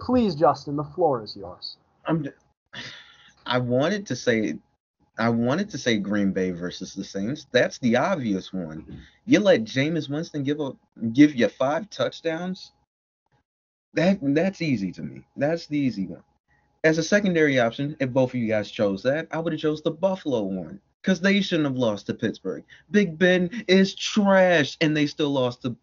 [0.00, 1.76] please Justin, the floor is yours.
[2.06, 2.26] I'm.
[3.48, 4.54] I wanted to say,
[5.18, 7.46] I wanted to say Green Bay versus the Saints.
[7.50, 8.82] That's the obvious one.
[8.82, 8.98] Mm-hmm.
[9.26, 10.72] You let Jameis Winston give a
[11.12, 12.72] give you five touchdowns.
[13.94, 15.24] That that's easy to me.
[15.36, 16.22] That's the easy one.
[16.84, 19.82] As a secondary option, if both of you guys chose that, I would have chose
[19.82, 22.64] the Buffalo one because they shouldn't have lost to Pittsburgh.
[22.90, 25.74] Big Ben is trash, and they still lost to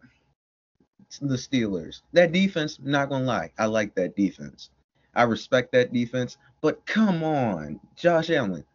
[1.21, 2.01] the Steelers.
[2.13, 4.69] That defense, not gonna lie, I like that defense.
[5.15, 8.65] I respect that defense, but come on, Josh Allen,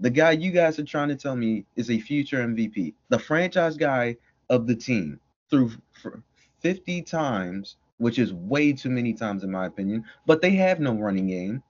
[0.00, 3.76] the guy you guys are trying to tell me is a future MVP, the franchise
[3.76, 4.16] guy
[4.48, 5.18] of the team
[5.50, 5.72] through
[6.60, 10.04] 50 times, which is way too many times in my opinion.
[10.26, 11.62] But they have no running game.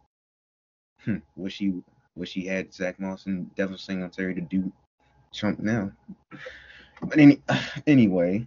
[1.04, 1.74] Hmm, wish he
[2.14, 4.70] wish he had Zach Moss and Devin Singletary to do
[5.32, 5.90] Trump now.
[7.02, 7.42] But any,
[7.86, 8.46] anyway,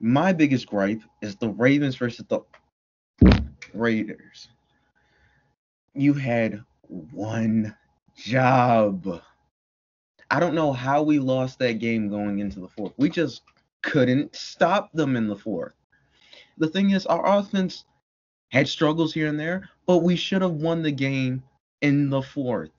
[0.00, 2.40] my biggest gripe is the Ravens versus the
[3.74, 4.48] Raiders
[5.94, 7.74] you had one
[8.16, 9.20] job.
[10.30, 12.92] I don't know how we lost that game going into the fourth.
[12.96, 13.42] We just
[13.82, 15.74] couldn't stop them in the fourth.
[16.58, 17.84] The thing is, our offense
[18.48, 21.42] had struggles here and there, but we should have won the game
[21.80, 22.70] in the fourth.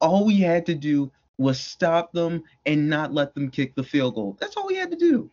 [0.00, 4.14] All we had to do was stop them and not let them kick the field
[4.14, 4.36] goal.
[4.40, 5.30] That's all we had to do.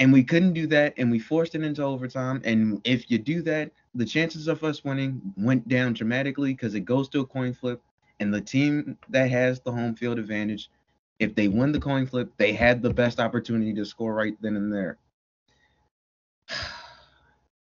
[0.00, 2.40] And we couldn't do that, and we forced it into overtime.
[2.44, 6.86] And if you do that, the chances of us winning went down dramatically because it
[6.86, 7.82] goes to a coin flip,
[8.18, 10.70] and the team that has the home field advantage,
[11.18, 14.56] if they win the coin flip, they had the best opportunity to score right then
[14.56, 14.96] and there.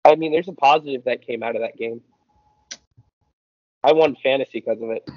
[0.05, 1.99] I mean, there's a positive that came out of that game.
[3.83, 5.09] I won fantasy because of it.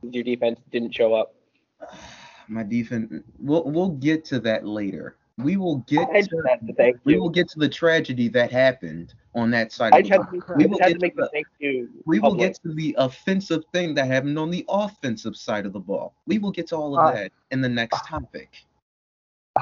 [0.00, 1.34] Your defense didn't show up.
[2.48, 3.22] My defense.
[3.38, 7.20] We'll we'll get to that later we will get I to, to we you.
[7.20, 9.92] will get to the tragedy that happened on that side.
[9.92, 11.88] I had to, we will get to, the, thank you.
[12.06, 15.80] We will get to the offensive thing that happened on the offensive side of the
[15.80, 16.14] ball.
[16.26, 17.32] We will get to all of all that right.
[17.52, 18.64] in the next topic.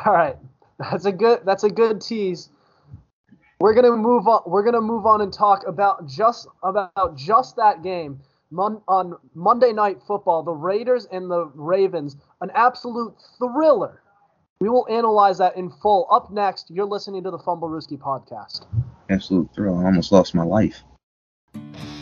[0.04, 0.36] All right,
[0.78, 2.48] that's a good that's a good tease.
[3.60, 4.42] We're gonna move on.
[4.46, 8.20] We're gonna move on and talk about just about just that game.
[8.52, 14.02] Mon- on Monday Night Football, the Raiders and the Ravens, an absolute thriller
[14.58, 16.06] we will analyze that in full.
[16.10, 18.64] Up next, you're listening to the Fumble Fumblerooski podcast.
[19.10, 19.78] Absolute thrill.
[19.78, 20.82] I almost lost my life.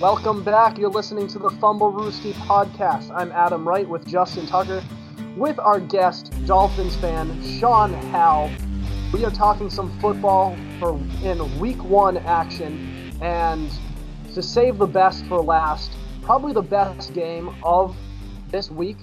[0.01, 0.79] Welcome back.
[0.79, 3.11] You're listening to the Fumble Fumblerooski podcast.
[3.11, 4.85] I'm Adam Wright with Justin Tucker,
[5.37, 8.49] with our guest, Dolphins fan Sean Howe.
[9.12, 13.69] We are talking some football for in week one action, and
[14.33, 15.90] to save the best for last,
[16.23, 17.97] probably the best game of
[18.53, 18.99] this week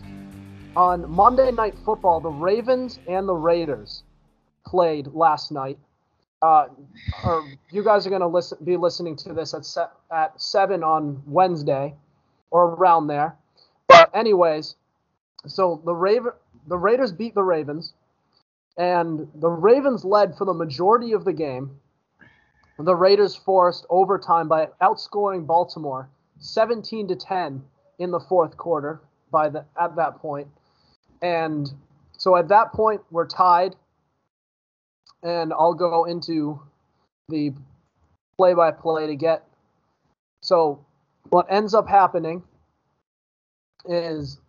[0.76, 4.04] on Monday Night Football, the Ravens and the Raiders
[4.66, 5.78] played last night.
[6.42, 6.68] Uh,
[7.24, 10.84] or you guys are going to listen, be listening to this at se- at seven
[10.84, 11.94] on Wednesday,
[12.50, 13.36] or around there.
[13.88, 14.76] But anyways,
[15.46, 16.32] so the Raven,
[16.68, 17.94] the Raiders beat the Ravens,
[18.78, 21.80] and the Ravens led for the majority of the game.
[22.80, 27.64] The Raiders forced overtime by outscoring Baltimore 17 to 10
[28.00, 29.02] in the fourth quarter.
[29.30, 30.48] By the at that point,
[31.22, 31.72] and
[32.18, 33.76] so at that point, we're tied.
[35.24, 36.60] And I'll go into
[37.30, 37.54] the
[38.38, 39.44] play by play to get.
[40.42, 40.84] So
[41.30, 42.44] what ends up happening
[43.86, 44.40] is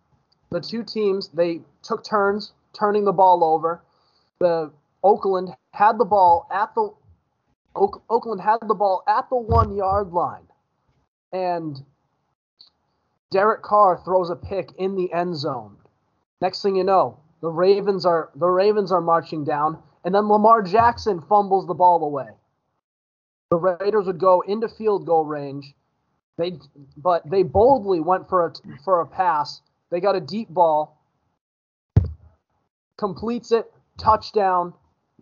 [0.49, 3.81] the two teams, they took turns turning the ball over.
[4.39, 4.71] The
[5.03, 6.93] Oakland had the ball at the
[7.75, 10.47] Oakland had the ball at the one yard line.
[11.31, 11.83] And
[13.31, 15.77] Derek Carr throws a pick in the end zone.
[16.43, 20.61] Next thing you know, the Ravens are the Ravens are marching down, and then Lamar
[20.61, 22.31] Jackson fumbles the ball away.
[23.49, 25.73] The Raiders would go into field goal range.
[26.37, 26.59] They
[26.97, 28.53] but they boldly went for a
[28.83, 29.61] for a pass.
[29.89, 31.01] They got a deep ball.
[32.97, 34.73] Completes it, touchdown.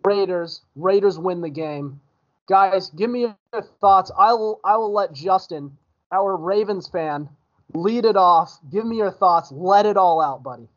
[0.04, 0.62] Raiders.
[0.74, 2.00] Raiders win the game.
[2.48, 4.10] Guys, give me your thoughts.
[4.18, 5.78] I will I will let Justin,
[6.10, 7.28] our Ravens fan,
[7.74, 8.58] lead it off.
[8.72, 9.52] Give me your thoughts.
[9.52, 10.68] Let it all out, buddy.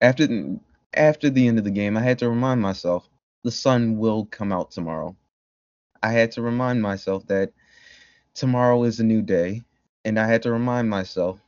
[0.00, 0.56] After
[0.94, 3.08] after the end of the game, I had to remind myself
[3.44, 5.16] the sun will come out tomorrow.
[6.02, 7.52] I had to remind myself that
[8.34, 9.62] tomorrow is a new day,
[10.04, 11.40] and I had to remind myself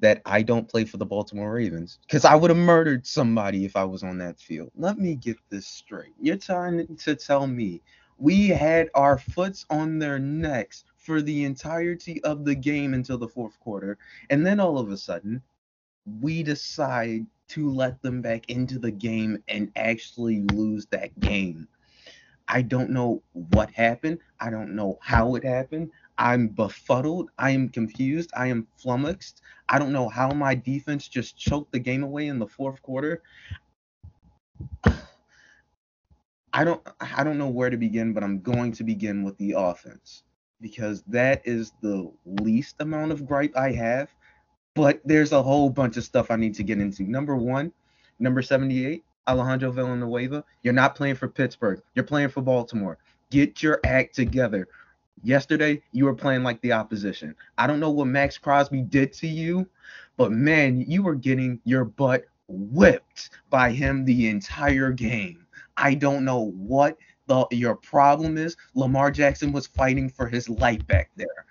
[0.00, 3.76] that I don't play for the Baltimore Ravens because I would have murdered somebody if
[3.76, 4.72] I was on that field.
[4.76, 6.14] Let me get this straight.
[6.20, 7.82] You're trying to tell me
[8.18, 13.26] we had our foots on their necks for the entirety of the game until the
[13.26, 13.96] fourth quarter.
[14.28, 15.40] And then all of a sudden,
[16.20, 21.66] we decide to let them back into the game and actually lose that game.
[22.46, 24.18] I don't know what happened.
[24.38, 25.92] I don't know how it happened.
[26.18, 27.30] I'm befuddled.
[27.38, 28.30] I am confused.
[28.36, 29.40] I am flummoxed.
[29.70, 33.22] I don't know how my defense just choked the game away in the fourth quarter.
[36.52, 39.54] I don't I don't know where to begin, but I'm going to begin with the
[39.56, 40.22] offense
[40.60, 44.08] because that is the least amount of gripe I have.
[44.74, 47.02] But there's a whole bunch of stuff I need to get into.
[47.04, 47.72] Number one,
[48.18, 50.44] number 78, Alejandro Villanueva.
[50.62, 51.82] You're not playing for Pittsburgh.
[51.94, 52.98] You're playing for Baltimore.
[53.30, 54.68] Get your act together.
[55.22, 57.34] Yesterday, you were playing like the opposition.
[57.56, 59.68] I don't know what Maxx Crosby did to you,
[60.16, 65.44] but man, you were getting your butt whipped by him the entire game.
[65.76, 66.96] I don't know what
[67.28, 68.56] the your problem is.
[68.74, 71.46] Lamar Jackson was fighting for his life back there.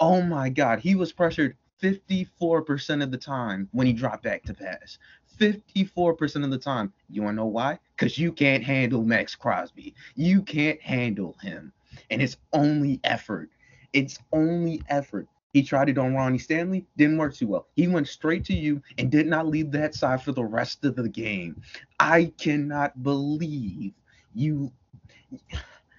[0.00, 4.54] Oh my God, he was pressured 54% of the time when he dropped back to
[4.54, 4.98] pass.
[5.38, 6.92] 54% of the time.
[7.10, 7.78] You want to know why?
[7.96, 9.94] Because you can't handle Maxx Crosby.
[10.14, 11.72] You can't handle him.
[12.10, 13.50] And it's only effort.
[13.92, 15.28] It's only effort.
[15.52, 17.66] He tried it on Ronnie Stanley, didn't work too well.
[17.76, 20.96] He went straight to you and did not leave that side for the rest of
[20.96, 21.62] the game.
[21.98, 23.94] I cannot believe
[24.34, 24.70] you.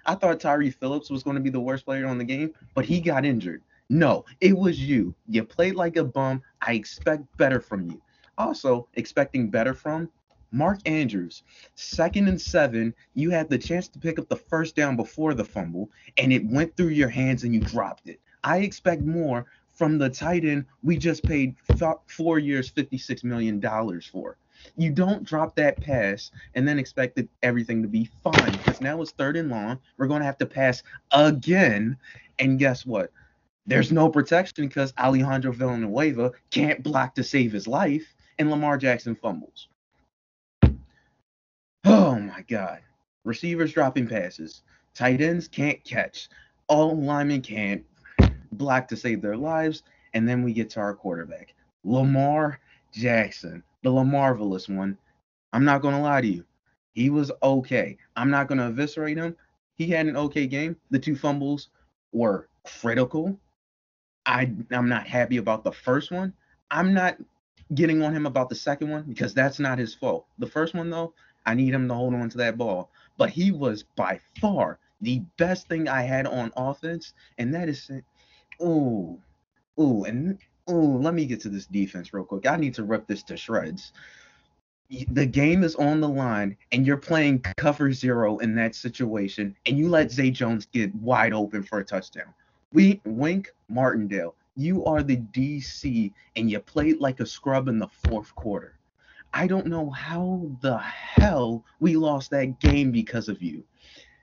[0.06, 2.86] I thought Tyre Phillips was going to be the worst player on the game, but
[2.86, 3.62] he got injured.
[3.90, 5.16] No, it was you.
[5.28, 6.42] You played like a bum.
[6.62, 8.02] I expect better from you.
[8.38, 10.10] Also, expecting better from
[10.52, 11.44] Mark Andrews,
[11.76, 15.44] second and seven, you had the chance to pick up the first down before the
[15.44, 18.22] fumble, and it went through your hands and you dropped it.
[18.44, 21.56] I expect more from the tight end we just paid
[22.08, 23.62] four years, $56 million
[24.02, 24.38] for.
[24.76, 29.12] You don't drop that pass and then expect everything to be fine because now it's
[29.12, 29.80] third and long.
[29.98, 31.98] We're going to have to pass again.
[32.40, 33.12] And guess what?
[33.66, 39.16] There's no protection because Alejandro Villanueva can't block to save his life, and Lamar Jackson
[39.16, 39.68] fumbles.
[41.84, 42.80] Oh my God.
[43.26, 44.62] Receivers dropping passes.
[44.94, 46.30] Tight ends can't catch.
[46.68, 47.84] All linemen can't
[48.54, 49.84] block to save their lives.
[50.14, 51.54] And then we get to our quarterback,
[51.84, 52.60] Lamar
[52.94, 54.98] Jackson, the Lamarvelous one.
[55.54, 56.46] I'm not to lie to you.
[56.94, 57.98] He was okay.
[58.16, 59.36] I'm not to eviscerate him.
[59.76, 60.76] He had an okay game.
[60.90, 61.70] The two fumbles
[62.12, 63.40] were critical.
[64.26, 66.34] I, I'm not happy about the first one.
[66.72, 67.18] I'm not
[67.74, 70.26] getting on him about the second one because that's not his fault.
[70.40, 71.14] The first one, though,
[71.46, 72.90] I need him to hold on to that ball.
[73.18, 77.90] But he was by far the best thing I had on offense, and that is,
[78.60, 79.20] oh,
[79.78, 80.38] oh, and
[80.68, 82.46] oh, let me get to this defense real quick.
[82.48, 83.94] I need to rip this to shreds.
[85.12, 89.78] The game is on the line, and you're playing cover zero in that situation, and
[89.78, 92.34] you let Zay Jones get wide open for a touchdown.
[92.72, 97.90] We Wink Martindale, you are the DC, and you played like a scrub in the
[98.06, 98.78] fourth quarter.
[99.34, 103.64] I don't know how the hell we lost that game because of you.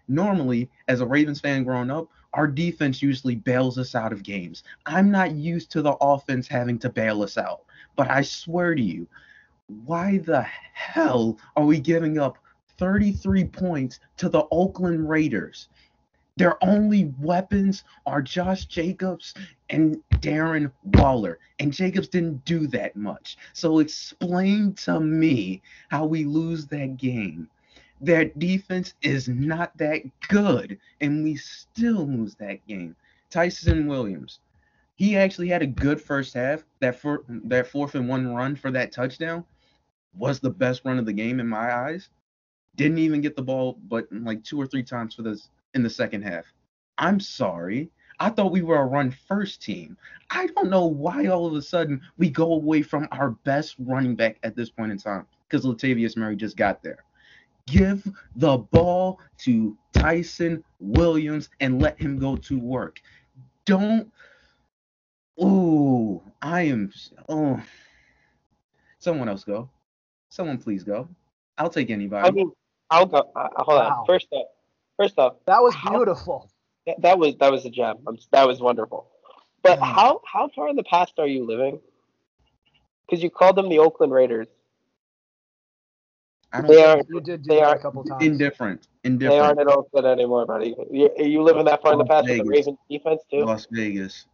[0.09, 4.65] Normally, as a Ravens fan growing up, our defense usually bails us out of games.
[4.87, 7.63] I'm not used to the offense having to bail us out,
[7.97, 9.07] but I swear to you,
[9.87, 12.37] why the hell are we giving up
[12.77, 15.69] 33 points to the Oakland Raiders?
[16.37, 19.35] Their only weapons are Josh Jacobs
[19.71, 21.39] and Darren Waller.
[21.61, 23.37] And Jacobs didn't do that much.
[23.53, 27.49] So explain to me how we lose that game.
[28.01, 32.97] Their defense is not that good, and we still lose that game.
[33.31, 34.41] Ty'Son Williams,
[34.97, 36.65] he actually had a good first half.
[36.81, 39.45] That for, that fourth and one run for that touchdown
[40.17, 42.09] was the best run of the game in my eyes.
[42.77, 45.91] Didn't even get the ball, but like two or three times for this in the
[45.91, 46.45] second half.
[46.99, 47.91] I'm sorry.
[48.21, 49.97] I thought we were a run first team.
[50.31, 54.15] I don't know why all of a sudden we go away from our best running
[54.15, 57.05] back at this point in time because Latavius Murray just got there.
[57.67, 58.07] Give
[58.37, 63.01] the ball to Ty'Son Williams and let him go to work.
[63.65, 64.11] Don't.
[65.39, 66.93] Oh, I am.
[67.29, 67.61] Oh,
[68.99, 69.71] someone else go.
[70.29, 71.09] Someone please go.
[71.57, 72.29] I'll take anybody.
[72.29, 72.53] I mean,
[72.91, 73.31] I'll go.
[73.35, 74.01] Uh, hold wow.
[74.01, 74.07] on.
[74.07, 74.55] First up,
[74.97, 76.49] First off, that was beautiful.
[76.87, 77.97] How, that, was that was a gem.
[78.31, 79.09] That was wonderful.
[79.63, 79.83] But mm.
[79.83, 81.81] how how far in the past are you living?
[83.07, 84.47] Because you called them the Oakland Raiders.
[86.55, 87.03] I don't they are.
[87.09, 88.25] You did do they are, a couple times.
[88.25, 88.87] Indifferent.
[89.03, 89.35] Indifferent.
[89.35, 90.77] They aren't at Oakland anymore, buddy.
[90.89, 92.39] You, are you living that far Las in the past Vegas.
[92.39, 93.45] with the Ravens defense too?
[93.45, 94.27] Las Vegas.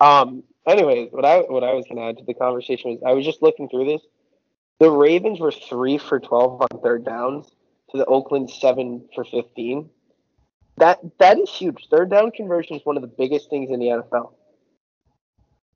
[0.00, 0.42] Um.
[0.66, 3.42] Anyways, what I what I was gonna add to the conversation was I was just
[3.42, 4.00] looking through this.
[4.80, 7.46] The Ravens were three for twelve on third downs
[7.90, 9.90] to the Oakland seven for fifteen.
[10.78, 11.88] That that is huge.
[11.90, 14.32] Third down conversion is one of the biggest things in the NFL.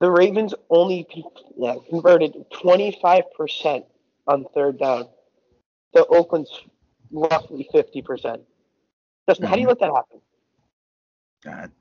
[0.00, 1.06] The Ravens only
[1.56, 3.84] yeah, converted 25%
[4.28, 5.08] on third down.
[5.94, 6.52] The Oakland's
[7.10, 8.40] roughly 50%.
[9.28, 10.20] Justin, how do you let that happen?
[11.42, 11.72] God,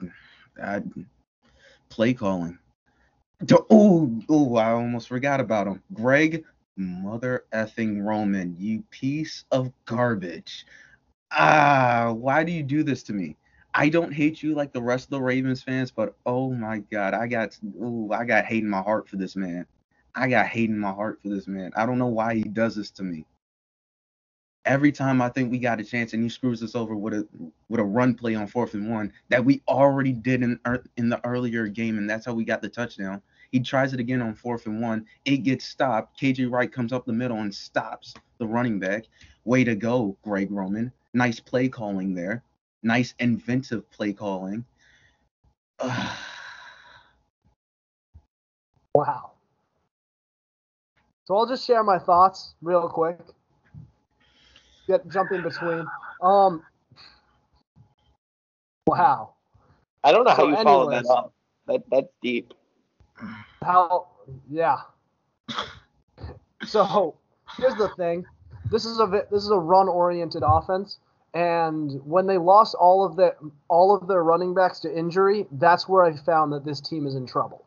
[0.55, 0.91] God,
[1.89, 2.57] play calling.
[3.69, 5.83] Oh, oh, I almost forgot about him.
[5.93, 6.43] Greg
[6.77, 10.65] Mother effing Roman, you piece of garbage.
[11.31, 13.35] Ah, why do you do this to me?
[13.73, 17.13] I don't hate you like the rest of the Ravens fans, but oh my god,
[17.13, 19.65] I got ooh, I got hate in my heart for this man.
[20.17, 21.71] I got hate in my heart for this man.
[21.75, 23.25] I don't know why he does this to me.
[24.65, 27.27] Every time I think we got a chance and he screws us over with a
[27.69, 31.07] with a run play on fourth and one that we already did in er, in
[31.07, 33.21] the earlier game, and that's how we got the touchdown.
[33.51, 35.05] He tries it again on fourth and one.
[35.23, 36.19] It gets stopped.
[36.19, 39.05] KJ Wright comes up the middle and stops the running back.
[39.45, 40.91] Way to go, Greg Roman.
[41.13, 42.43] Nice play calling there.
[42.83, 44.65] Nice inventive play calling.
[48.95, 49.36] wow.
[51.27, 53.19] So I'll just share my thoughts real quick.
[54.87, 55.85] Get jump in between.
[56.21, 56.63] Um.
[58.85, 59.33] Wow.
[60.05, 61.33] I don't know how so you anyways, follow that up.
[61.67, 62.53] That that's deep.
[63.61, 64.07] How?
[64.49, 64.77] Yeah.
[66.65, 67.17] So
[67.57, 68.25] here's the thing.
[68.71, 70.97] This is a this is a run-oriented offense,
[71.33, 73.35] and when they lost all of the
[73.67, 77.15] all of their running backs to injury, that's where I found that this team is
[77.15, 77.66] in trouble.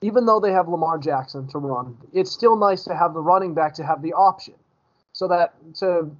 [0.00, 3.54] Even though they have Lamar Jackson to run, it's still nice to have the running
[3.54, 4.54] back to have the option,
[5.12, 6.10] so that to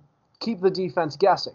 [0.41, 1.55] keep the defense guessing.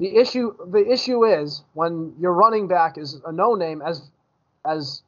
[0.00, 4.10] The issue the issue is when your running back is a no name as
[4.66, 5.02] as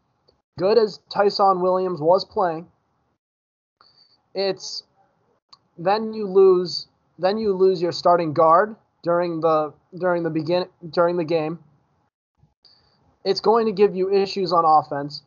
[0.59, 2.69] good as Ty'Son Williams was playing,
[4.35, 4.85] it's
[5.77, 6.87] then you lose
[7.19, 11.59] then you lose your starting guard during the during the begin during the game.
[13.25, 15.23] It's going to give you issues on offense.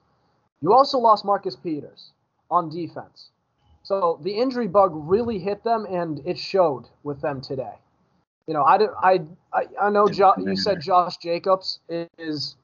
[0.61, 2.11] You also lost Marcus Peters
[2.51, 3.29] on defense.
[3.83, 7.73] So the injury bug really hit them, and it showed with them today.
[8.47, 9.21] You know, I I
[9.53, 12.55] I, I know jo- you said Josh Jacobs is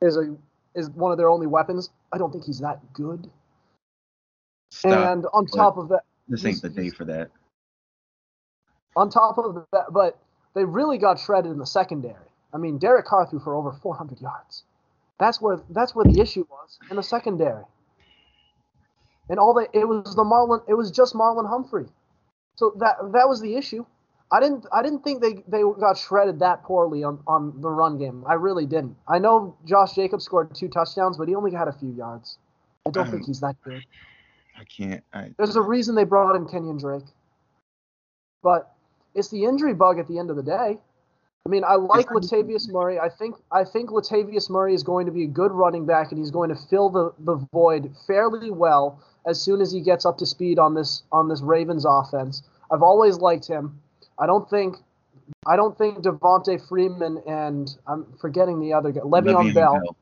[0.00, 0.36] is a
[0.74, 1.90] is one of their only weapons.
[2.12, 3.30] I don't think he's that good.
[4.70, 4.92] Stop.
[4.92, 7.30] And on top of that, this ain't the day for that.
[8.96, 10.18] On top of that, but
[10.54, 12.26] they really got shredded in the secondary.
[12.52, 14.64] I mean, Derek Carr threw for over 400 yards.
[15.18, 17.64] That's where that's where the issue was in the secondary.
[19.28, 21.86] And all that it was the Marlon it was just Marlon Humphrey.
[22.56, 23.84] So that that was the issue.
[24.30, 27.98] I didn't I didn't think they, they got shredded that poorly on, on the run
[27.98, 28.24] game.
[28.28, 28.96] I really didn't.
[29.08, 32.38] I know Josh Jacobs scored two touchdowns, but he only had a few yards.
[32.86, 33.84] I don't think he's that good.
[34.58, 35.04] I can't.
[35.12, 37.04] I, There's a reason they brought in Kenyan Drake.
[38.42, 38.74] But
[39.14, 40.78] it's the injury bug at the end of the day.
[41.48, 42.98] I mean, I like Latavius Murray.
[42.98, 46.18] I think I think Latavius Murray is going to be a good running back, and
[46.18, 50.18] he's going to fill the, the void fairly well as soon as he gets up
[50.18, 52.42] to speed on this on this Ravens offense.
[52.70, 53.80] I've always liked him.
[54.18, 54.76] I don't think
[55.46, 59.96] I don't think Devonta Freeman and I'm forgetting the other guy, Le'Veon, Bell, Bell,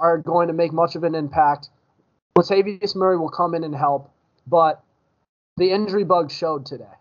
[0.00, 1.68] are going to make much of an impact.
[2.38, 4.10] Latavius Murray will come in and help,
[4.46, 4.82] but
[5.58, 6.96] the injury bug showed today.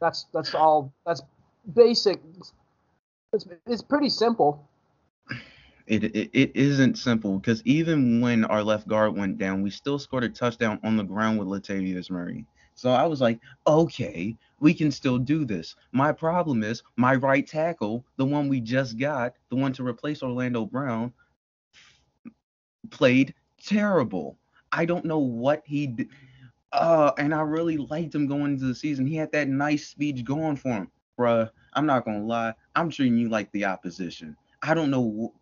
[0.00, 0.94] That's that's all.
[1.04, 1.20] That's
[1.74, 2.20] basic.
[3.32, 4.68] It's it's pretty simple.
[5.86, 9.98] It, it, it isn't simple because even when our left guard went down, we still
[9.98, 12.44] scored a touchdown on the ground with Latavius Murray.
[12.74, 15.74] So I was like, okay, we can still do this.
[15.92, 20.22] My problem is my right tackle, the one we just got, the one to replace
[20.22, 21.12] Orlando Brown,
[22.90, 24.38] played terrible.
[24.70, 26.08] I don't know what he did.
[26.70, 29.06] Uh, and I really liked him going into the season.
[29.06, 30.90] He had that nice speech going for him.
[31.18, 32.54] Bruh, I'm not to lie.
[32.74, 34.36] I'm treating you like the opposition.
[34.62, 35.34] I don't know.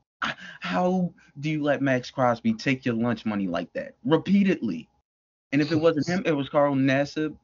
[0.60, 4.88] How do you let Maxx Crosby take your lunch money like that repeatedly?
[5.52, 7.36] And if it wasn't him, it was Carl Nassib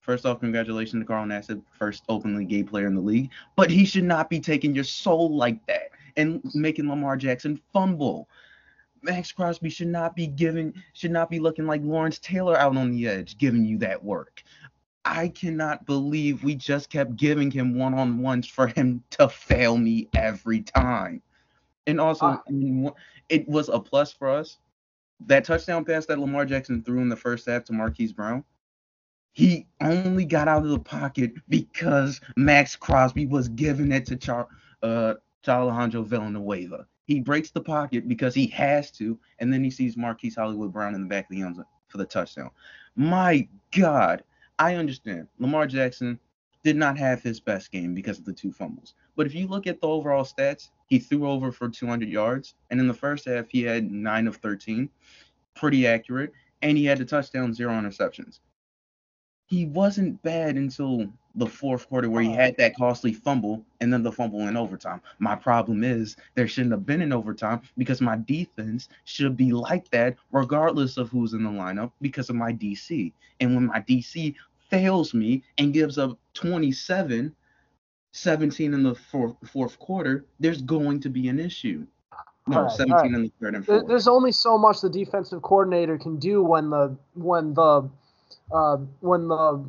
[0.00, 3.30] First off, congratulations to Carl Nassib, first openly gay player in the league.
[3.54, 8.28] But he should not be taking your soul like that and making Lamar Jackson fumble.
[9.02, 12.90] Maxx Crosby should not be giving, should not be looking like Lawrence Taylor out on
[12.90, 14.42] the edge, giving you that work.
[15.04, 19.76] I cannot believe we just kept giving him one on ones for him to fail
[19.76, 21.22] me every time.
[21.86, 22.90] And also, uh, I mean,
[23.28, 24.58] it was a plus for us.
[25.26, 28.44] That touchdown pass that Lamar Jackson threw in the first half to Marquise Brown,
[29.32, 34.48] he only got out of the pocket because Maxx Crosby was giving it to Char,
[34.82, 35.14] uh,
[35.46, 36.86] Alejandro Villanueva.
[37.04, 40.94] He breaks the pocket because he has to, and then he sees Marquise Hollywood Brown
[40.94, 42.50] in the back of the end zone for the touchdown.
[42.96, 44.22] My God,
[44.60, 45.26] I understand.
[45.38, 46.20] Lamar Jackson
[46.62, 48.92] did not have his best game because of the two fumbles.
[49.16, 52.78] But if you look at the overall stats, he threw over for 200 yards, and
[52.78, 54.90] in the first half, he had 9 of 13,
[55.56, 58.40] pretty accurate, and he had a touchdown, zero interceptions
[59.50, 64.02] he wasn't bad until the fourth quarter where he had that costly fumble and then
[64.02, 65.00] the fumble in overtime.
[65.18, 69.90] My problem is there shouldn't have been an overtime because my defense should be like
[69.90, 73.12] that regardless of who's in the lineup because of my DC.
[73.40, 74.36] And when my DC
[74.70, 77.34] fails me and gives up 27
[78.12, 81.86] 17 in the fourth, fourth quarter, there's going to be an issue.
[82.48, 83.14] No, right, 17 all right.
[83.14, 83.86] in the third and fourth.
[83.86, 87.88] There's only so much the defensive coordinator can do when the when the
[88.52, 89.64] uh, when the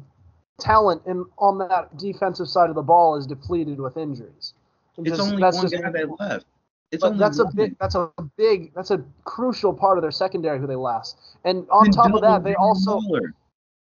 [0.59, 4.53] talent in on that defensive side of the ball is depleted with injuries.
[4.97, 6.45] And It's just- only that's one just- guy that left.
[6.91, 10.59] It's only that's a big that's a big that's a crucial part of their secondary
[10.59, 11.17] who they lost.
[11.45, 13.33] And on top of that, they also Miller.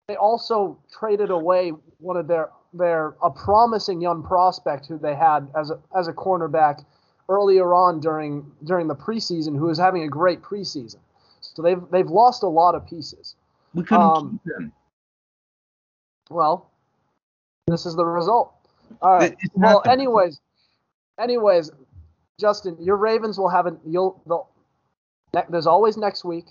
[0.07, 5.49] They also traded away one of their their a promising young prospect who they had
[5.57, 6.83] as a as a cornerback
[7.29, 10.97] earlier on during during the preseason who was having a great preseason.
[11.41, 13.35] So they've they've lost a lot of pieces.
[13.73, 14.71] we couldn't um, keep him.
[16.29, 16.69] Well,
[17.67, 18.53] this is the result.
[19.01, 19.31] All right.
[19.31, 20.39] It- it's not Well, the- anyways,
[21.19, 21.71] anyways,
[22.39, 24.49] Justin, your Ravens will have an you'll they'll,
[25.49, 26.45] there's always next week.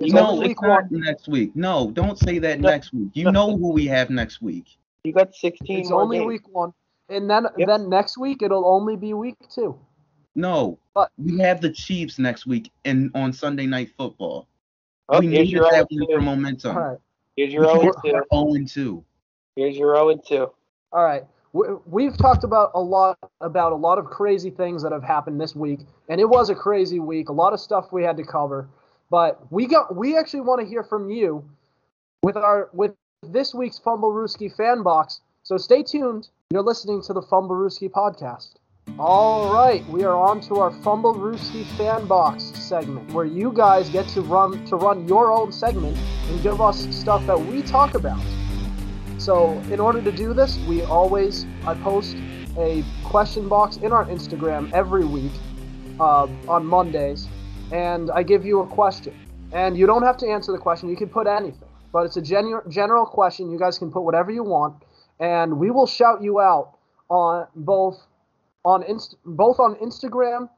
[0.00, 1.00] It's no, only it's not one.
[1.00, 1.54] next week.
[1.54, 2.70] No, don't say that No.
[2.70, 3.10] next week.
[3.12, 4.64] You know who we have next week.
[5.04, 6.28] You got 16 It's more only games.
[6.28, 6.72] week one,
[7.10, 7.68] and then Yep.
[7.68, 9.78] then next week it'll only be week two.
[10.34, 14.46] No, But- we have the Chiefs next week and on Sunday Night Football.
[15.08, 16.24] Oh, we here's needed your that 0 win for 2.
[16.24, 16.76] momentum.
[16.76, 16.98] All right.
[17.36, 18.22] Here's your 0 2.
[18.32, 19.04] 0 2.
[19.56, 20.50] Here's your 0 2.
[20.92, 21.24] All right.
[21.52, 25.40] We- We've talked about a lot about a lot of crazy things that have happened
[25.40, 27.28] this week, and it was a crazy week.
[27.28, 28.68] A lot of stuff we had to cover,
[29.10, 31.44] but we got we actually want to hear from you
[32.22, 35.20] with our with this week's Fumblerooski fan box.
[35.42, 36.28] So stay tuned.
[36.50, 38.54] You're listening to the Fumblerooski podcast.
[38.98, 44.08] All right, we are on to our Fumblerooski fan box segment, where you guys get
[44.08, 48.20] to run to run your own segment and give us stuff that we talk about.
[49.18, 52.16] So, in order to do this, we always I post
[52.56, 55.32] a question box in our Instagram every week
[56.00, 57.28] uh, on Mondays,
[57.72, 59.14] and I give you a question.
[59.52, 62.22] And you don't have to answer the question; you can put anything, but it's a
[62.22, 63.50] genu- general question.
[63.50, 64.82] You guys can put whatever you want,
[65.18, 66.76] and we will shout you out
[67.08, 68.06] on both
[68.64, 70.48] on Inst- both on Instagram,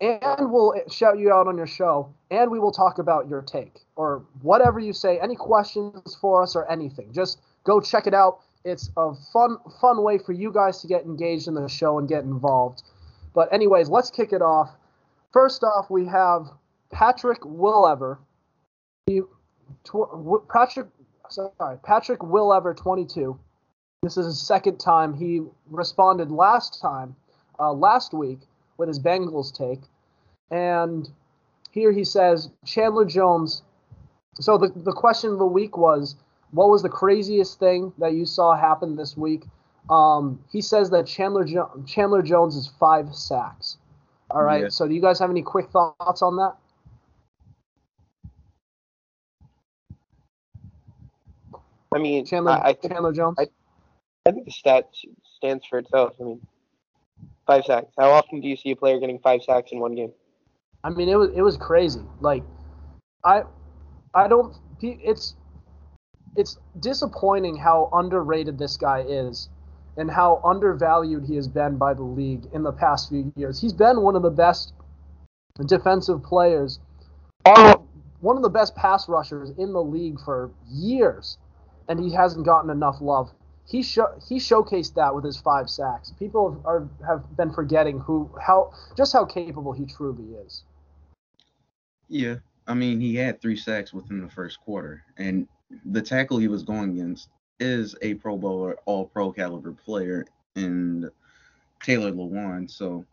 [0.00, 3.80] and we'll shout you out on your show, and we will talk about your take
[3.96, 5.18] or whatever you say.
[5.18, 7.12] Any questions for us or anything?
[7.12, 8.40] Just go check it out.
[8.64, 12.08] It's a fun fun way for you guys to get engaged in the show and
[12.08, 12.82] get involved.
[13.34, 14.70] But anyways, let's kick it off.
[15.36, 16.46] First off, we have
[16.90, 18.16] Patrick Willever.
[19.04, 19.20] He,
[19.84, 20.86] tw- Patrick,
[21.28, 23.38] sorry, Patrick Willever, 22.
[24.02, 25.12] This is his second time.
[25.12, 27.14] He responded last time,
[27.60, 28.38] uh, last week,
[28.78, 29.82] with his Bengals take,
[30.50, 31.06] and
[31.70, 33.60] here he says Chandler Jones.
[34.40, 36.16] So the the question of the week was,
[36.52, 39.44] what was the craziest thing that you saw happen this week?
[39.90, 43.76] Um, he says that Chandler jo- Chandler Jones is five sacks.
[44.30, 44.62] All right.
[44.62, 44.68] Yeah.
[44.68, 46.56] So do you guys have any quick thoughts on that?
[51.94, 53.36] I mean, Chandler I, I, think, Chandler Jones.
[53.38, 53.46] I-
[54.26, 54.88] I think the stat
[55.36, 56.14] stands for itself.
[56.20, 56.40] I mean,
[57.46, 57.92] five sacks.
[57.96, 60.10] How often do you see a player getting five sacks in one game?
[60.82, 62.02] I mean, it was it was crazy.
[62.20, 62.42] Like,
[63.24, 63.44] I,
[64.14, 64.56] I don't.
[64.82, 65.36] It's,
[66.36, 69.48] it's disappointing how underrated this guy is,
[69.96, 73.60] and how undervalued he has been by the league in the past few years.
[73.60, 74.72] He's been one of the best
[75.66, 76.80] defensive players,
[78.20, 81.38] one of the best pass rushers in the league for years,
[81.88, 83.30] and he hasn't gotten enough love.
[83.68, 86.12] He show, he showcased that with his five sacks.
[86.18, 90.62] People are have been forgetting who how just how capable he truly is.
[92.08, 92.36] Yeah,
[92.68, 95.48] I mean, he had three sacks within the first quarter, and
[95.84, 97.28] the tackle he was going against
[97.60, 101.10] is a Pro Bowler, All Pro caliber player in
[101.82, 102.70] Taylor Lewan.
[102.70, 103.04] So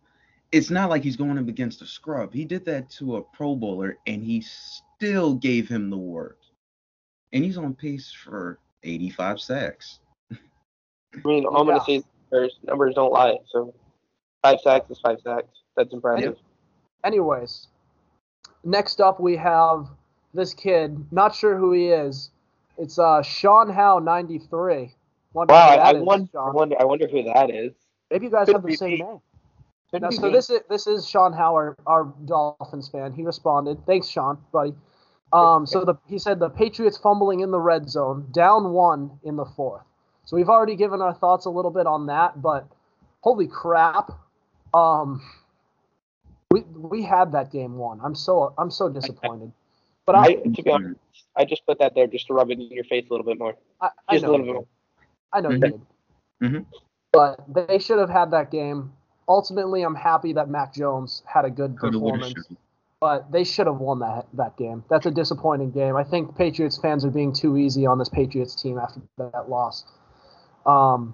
[0.51, 2.33] it's not like he's going up against a scrub.
[2.33, 6.39] He did that to a Pro Bowler, and he still gave him the work.
[7.31, 9.99] And he's on pace for 85 sacks.
[10.31, 10.37] I
[11.25, 13.37] mean, all I'm gonna say is numbers, numbers don't lie.
[13.47, 13.73] So
[14.41, 15.47] five sacks is five sacks.
[15.75, 16.37] That's impressive.
[17.03, 17.67] Anyways,
[18.63, 19.89] next up we have
[20.33, 21.05] this kid.
[21.11, 22.31] Not sure who he is.
[22.78, 24.93] It's uh Sean Howe, 93.
[25.34, 26.76] Wonder Wow, I, I, is, wonder, I wonder.
[26.80, 27.74] I wonder who that is.
[28.11, 28.97] Maybe you guys Could have the same me.
[28.99, 29.21] name.
[29.99, 30.34] Now, so me.
[30.34, 33.13] this is this is Sean Howe, our, our Dolphins fan.
[33.13, 33.86] He responded.
[33.86, 34.74] Thanks, Sean, buddy.
[35.34, 39.36] Um, so the, he said the Patriots fumbling in the red zone, down one in
[39.36, 39.84] the fourth.
[40.26, 42.67] So we've already given our thoughts a little bit on that, but
[43.21, 44.11] holy crap,
[44.74, 45.21] um,
[46.51, 47.99] we we had that game won.
[48.03, 49.51] I'm so I'm so disappointed.
[50.05, 50.99] But I, I to be honest,
[51.35, 53.39] I just put that there just to rub it in your face a little bit
[53.39, 53.55] more.
[53.81, 54.65] I, I Just a know little bit more.
[55.31, 55.61] I know you Mhm.
[55.61, 55.81] did.
[56.51, 56.65] Mhm.
[57.11, 58.91] But they should have had that game.
[59.29, 62.33] Ultimately, I'm happy that Mac Jones had a good Coulda, performance,
[62.99, 64.83] but they should have won that that game.
[64.89, 65.95] That's a disappointing game.
[65.95, 69.85] I think Patriots fans are being too easy on this Patriots team after that loss.
[70.65, 71.13] Um,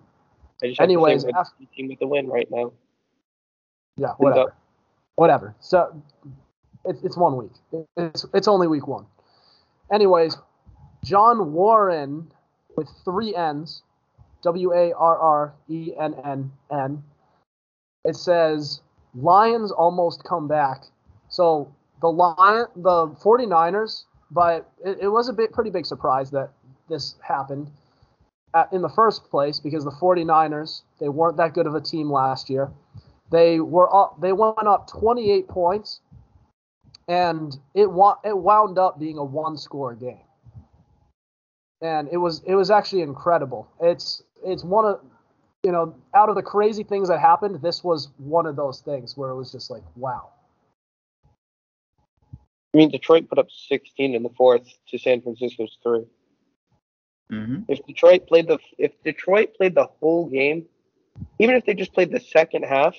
[0.64, 2.72] I just have to say Anyways, we're af- the team with the win right now.
[3.98, 4.54] yeah, whatever.
[5.16, 5.56] whatever.
[5.60, 6.02] So
[6.90, 7.52] it's it's one week.
[7.96, 9.06] It's it's only week one.
[9.92, 10.38] Anyways,
[11.04, 12.32] John Warren
[12.76, 13.84] with three N's,
[14.44, 17.04] W A R R E N N N.
[18.06, 18.82] It says
[19.16, 20.84] Lions almost come back.
[21.30, 26.52] So the Lion the 49ers, but it, it was a bit pretty big surprise that
[26.90, 27.70] this happened
[28.54, 32.12] at, in the first place because the 49ers, they weren't that good of a team
[32.12, 32.72] last year.
[33.32, 34.20] They were up.
[34.22, 36.02] They went up 28 points,
[37.10, 40.22] and it wa- it wound up being a one-score game.
[41.82, 43.68] And it was it was actually incredible.
[43.82, 45.02] It's it's one of
[45.64, 49.18] you know out of the crazy things that happened, this was one of those things
[49.18, 50.30] where it was just like wow.
[52.74, 56.06] I mean, Detroit put up 16 in the fourth to San Francisco's three.
[57.32, 57.66] Mhm.
[57.68, 60.68] If Detroit played the if Detroit played the whole game,
[61.40, 62.96] even if they just played the second half,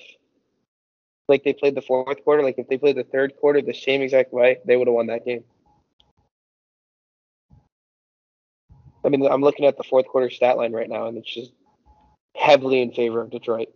[1.31, 4.01] like they played the fourth quarter, like if they played the third quarter the same
[4.01, 5.43] exact way, they would have won that game.
[9.03, 11.53] I mean, I'm looking at the fourth quarter stat line right now, and it's just
[12.35, 13.69] heavily in favor of Detroit.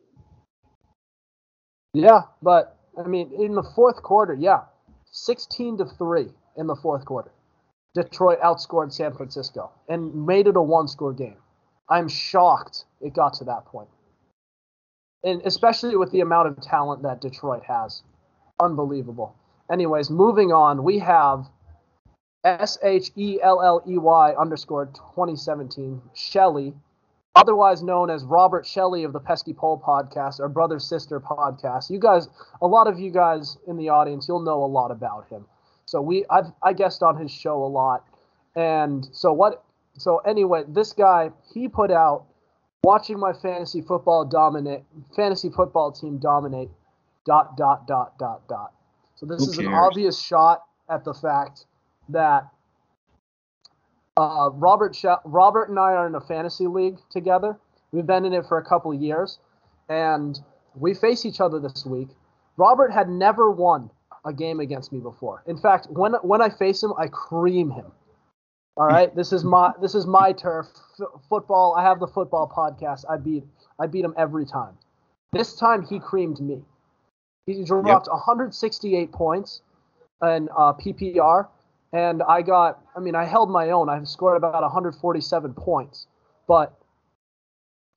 [1.94, 4.62] Yeah, but I mean, in the fourth quarter, yeah,
[5.12, 6.28] 16 to three
[6.58, 7.32] in the fourth quarter.
[7.96, 11.38] Detroit outscored San Francisco and made it a one-score game.
[11.90, 13.88] I'm shocked it got to that point,
[15.26, 18.04] and especially with the amount of talent that Detroit has,
[18.62, 19.36] unbelievable.
[19.70, 21.48] Anyways, moving on, we have
[22.46, 26.74] S H E L L E Y underscore 2017 Shelley
[27.36, 31.90] otherwise known as Robert Shelley of the Pesky Pole podcast, our brother sister podcast.
[31.90, 32.30] You guys,
[32.62, 35.46] a lot of you guys in the audience, you'll know a lot about him.
[35.86, 38.06] So we, I've, I guest on his show a lot,
[38.56, 39.64] and so what?
[39.98, 42.26] So anyway, this guy he put out
[42.86, 44.84] watching my fantasy football dominate,
[45.16, 46.70] fantasy football team dominate,
[47.26, 48.74] dot dot dot dot dot.
[49.16, 51.66] So this Who is an obvious shot at the fact
[52.10, 52.48] that
[54.18, 57.58] uh, Robert Sh- Robert and I are in a fantasy league together.
[57.92, 59.40] We've been in it for a couple of years,
[59.90, 60.40] and
[60.76, 62.10] we face each other this week.
[62.56, 63.90] Robert had never won
[64.26, 65.44] a game against me before.
[65.48, 67.92] In fact, when when I face him, I cream him.
[68.78, 70.68] All right, this is my this is my turf.
[71.00, 71.76] F- football.
[71.78, 73.06] I have the football podcast.
[73.10, 73.44] I beat
[73.80, 74.78] I beat him every time.
[75.32, 76.62] This time he creamed me.
[77.46, 79.62] He dropped 168 points
[80.22, 81.48] in uh, PPR,
[81.94, 82.82] and I got.
[82.98, 83.88] I mean, I held my own.
[83.88, 86.08] I scored about 147 points,
[86.46, 86.78] but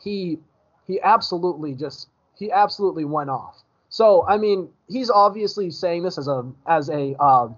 [0.01, 0.39] he
[0.87, 3.63] he absolutely just he absolutely went off.
[3.89, 7.49] So I mean, he's obviously saying this as a as a uh,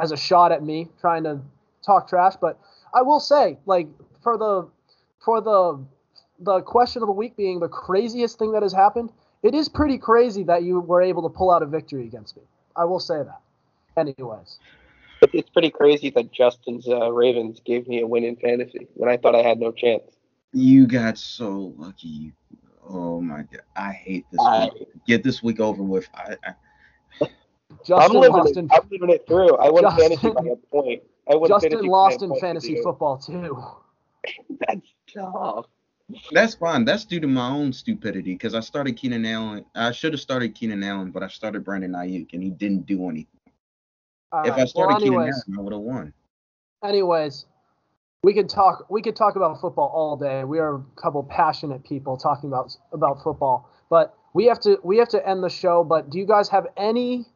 [0.00, 1.40] as a shot at me, trying to
[1.84, 2.34] talk trash.
[2.40, 2.58] But
[2.94, 3.88] I will say, like
[4.22, 4.68] for the
[5.24, 5.84] for the
[6.40, 9.10] the question of the week being the craziest thing that has happened,
[9.42, 12.42] it is pretty crazy that you were able to pull out a victory against me.
[12.76, 13.40] I will say that.
[13.96, 14.58] Anyways,
[15.32, 19.16] It's pretty crazy that Justin's uh, Ravens gave me a win in fantasy when I
[19.16, 20.02] thought I had no chance.
[20.52, 22.32] You got so lucky.
[22.88, 24.40] Oh my god, I hate this.
[24.40, 24.88] I- week.
[25.06, 26.08] Get this week over with.
[26.14, 26.54] I, I
[27.94, 29.56] I'm living, lost it, in I'm living it through.
[29.56, 31.02] I won Justin- fantasy by a point.
[31.30, 32.82] I won Justin fantasy lost in fantasy this year.
[32.82, 33.62] football too.
[34.66, 35.66] That's tough.
[36.32, 36.84] That's fine.
[36.84, 39.64] That's due to my own stupidity because I started Keenan Allen.
[39.74, 43.08] I should have started Keenan Allen, but I started Brandon Aiyuk and he didn't do
[43.08, 43.26] anything.
[44.32, 46.12] All if right, I started well, Keenan Allen, I would have won.
[46.84, 47.46] anyways,
[48.22, 48.86] we could talk.
[48.90, 50.44] We could talk about football all day.
[50.44, 54.98] We are a couple passionate people talking about about football, but we have to we
[54.98, 55.84] have to end the show.
[55.84, 57.26] But do you guys have any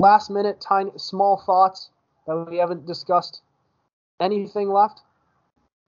[0.00, 1.90] last minute, tiny, small thoughts
[2.26, 3.40] that we haven't discussed?
[4.20, 5.00] Anything left?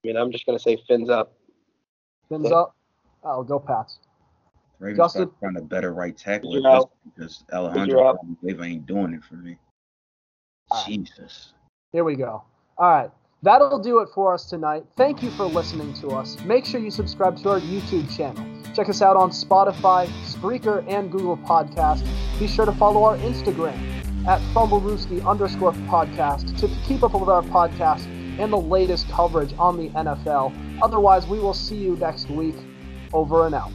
[0.05, 1.33] I mean, I'm just gonna say fins up.
[2.29, 2.57] Fins Yeah.
[2.57, 2.75] up.
[3.25, 3.99] Oh, go Pats.
[4.79, 5.25] Ravens Justin?
[5.25, 6.91] got to find a better right tackle You're at this out.
[7.05, 8.19] because You're Alejandro out.
[8.45, 9.59] Dave ain't doing it for me.
[10.71, 10.87] All right.
[10.87, 11.53] Jesus.
[11.91, 12.45] Here we go.
[12.77, 13.11] All right.
[13.43, 14.85] That'll do it for us tonight.
[14.97, 16.39] Thank you for listening to us.
[16.45, 18.45] Make sure you subscribe to our YouTube channel.
[18.75, 22.05] Check us out on Spotify, Spreaker, and Google Podcast.
[22.39, 23.98] Be sure to follow our Instagram
[24.29, 28.05] at FumbleRooski underscore podcast to keep up with our podcast
[28.39, 30.53] and the latest coverage on the NFL.
[30.83, 32.55] Otherwise, we will see you next week.
[33.15, 33.73] Over and out.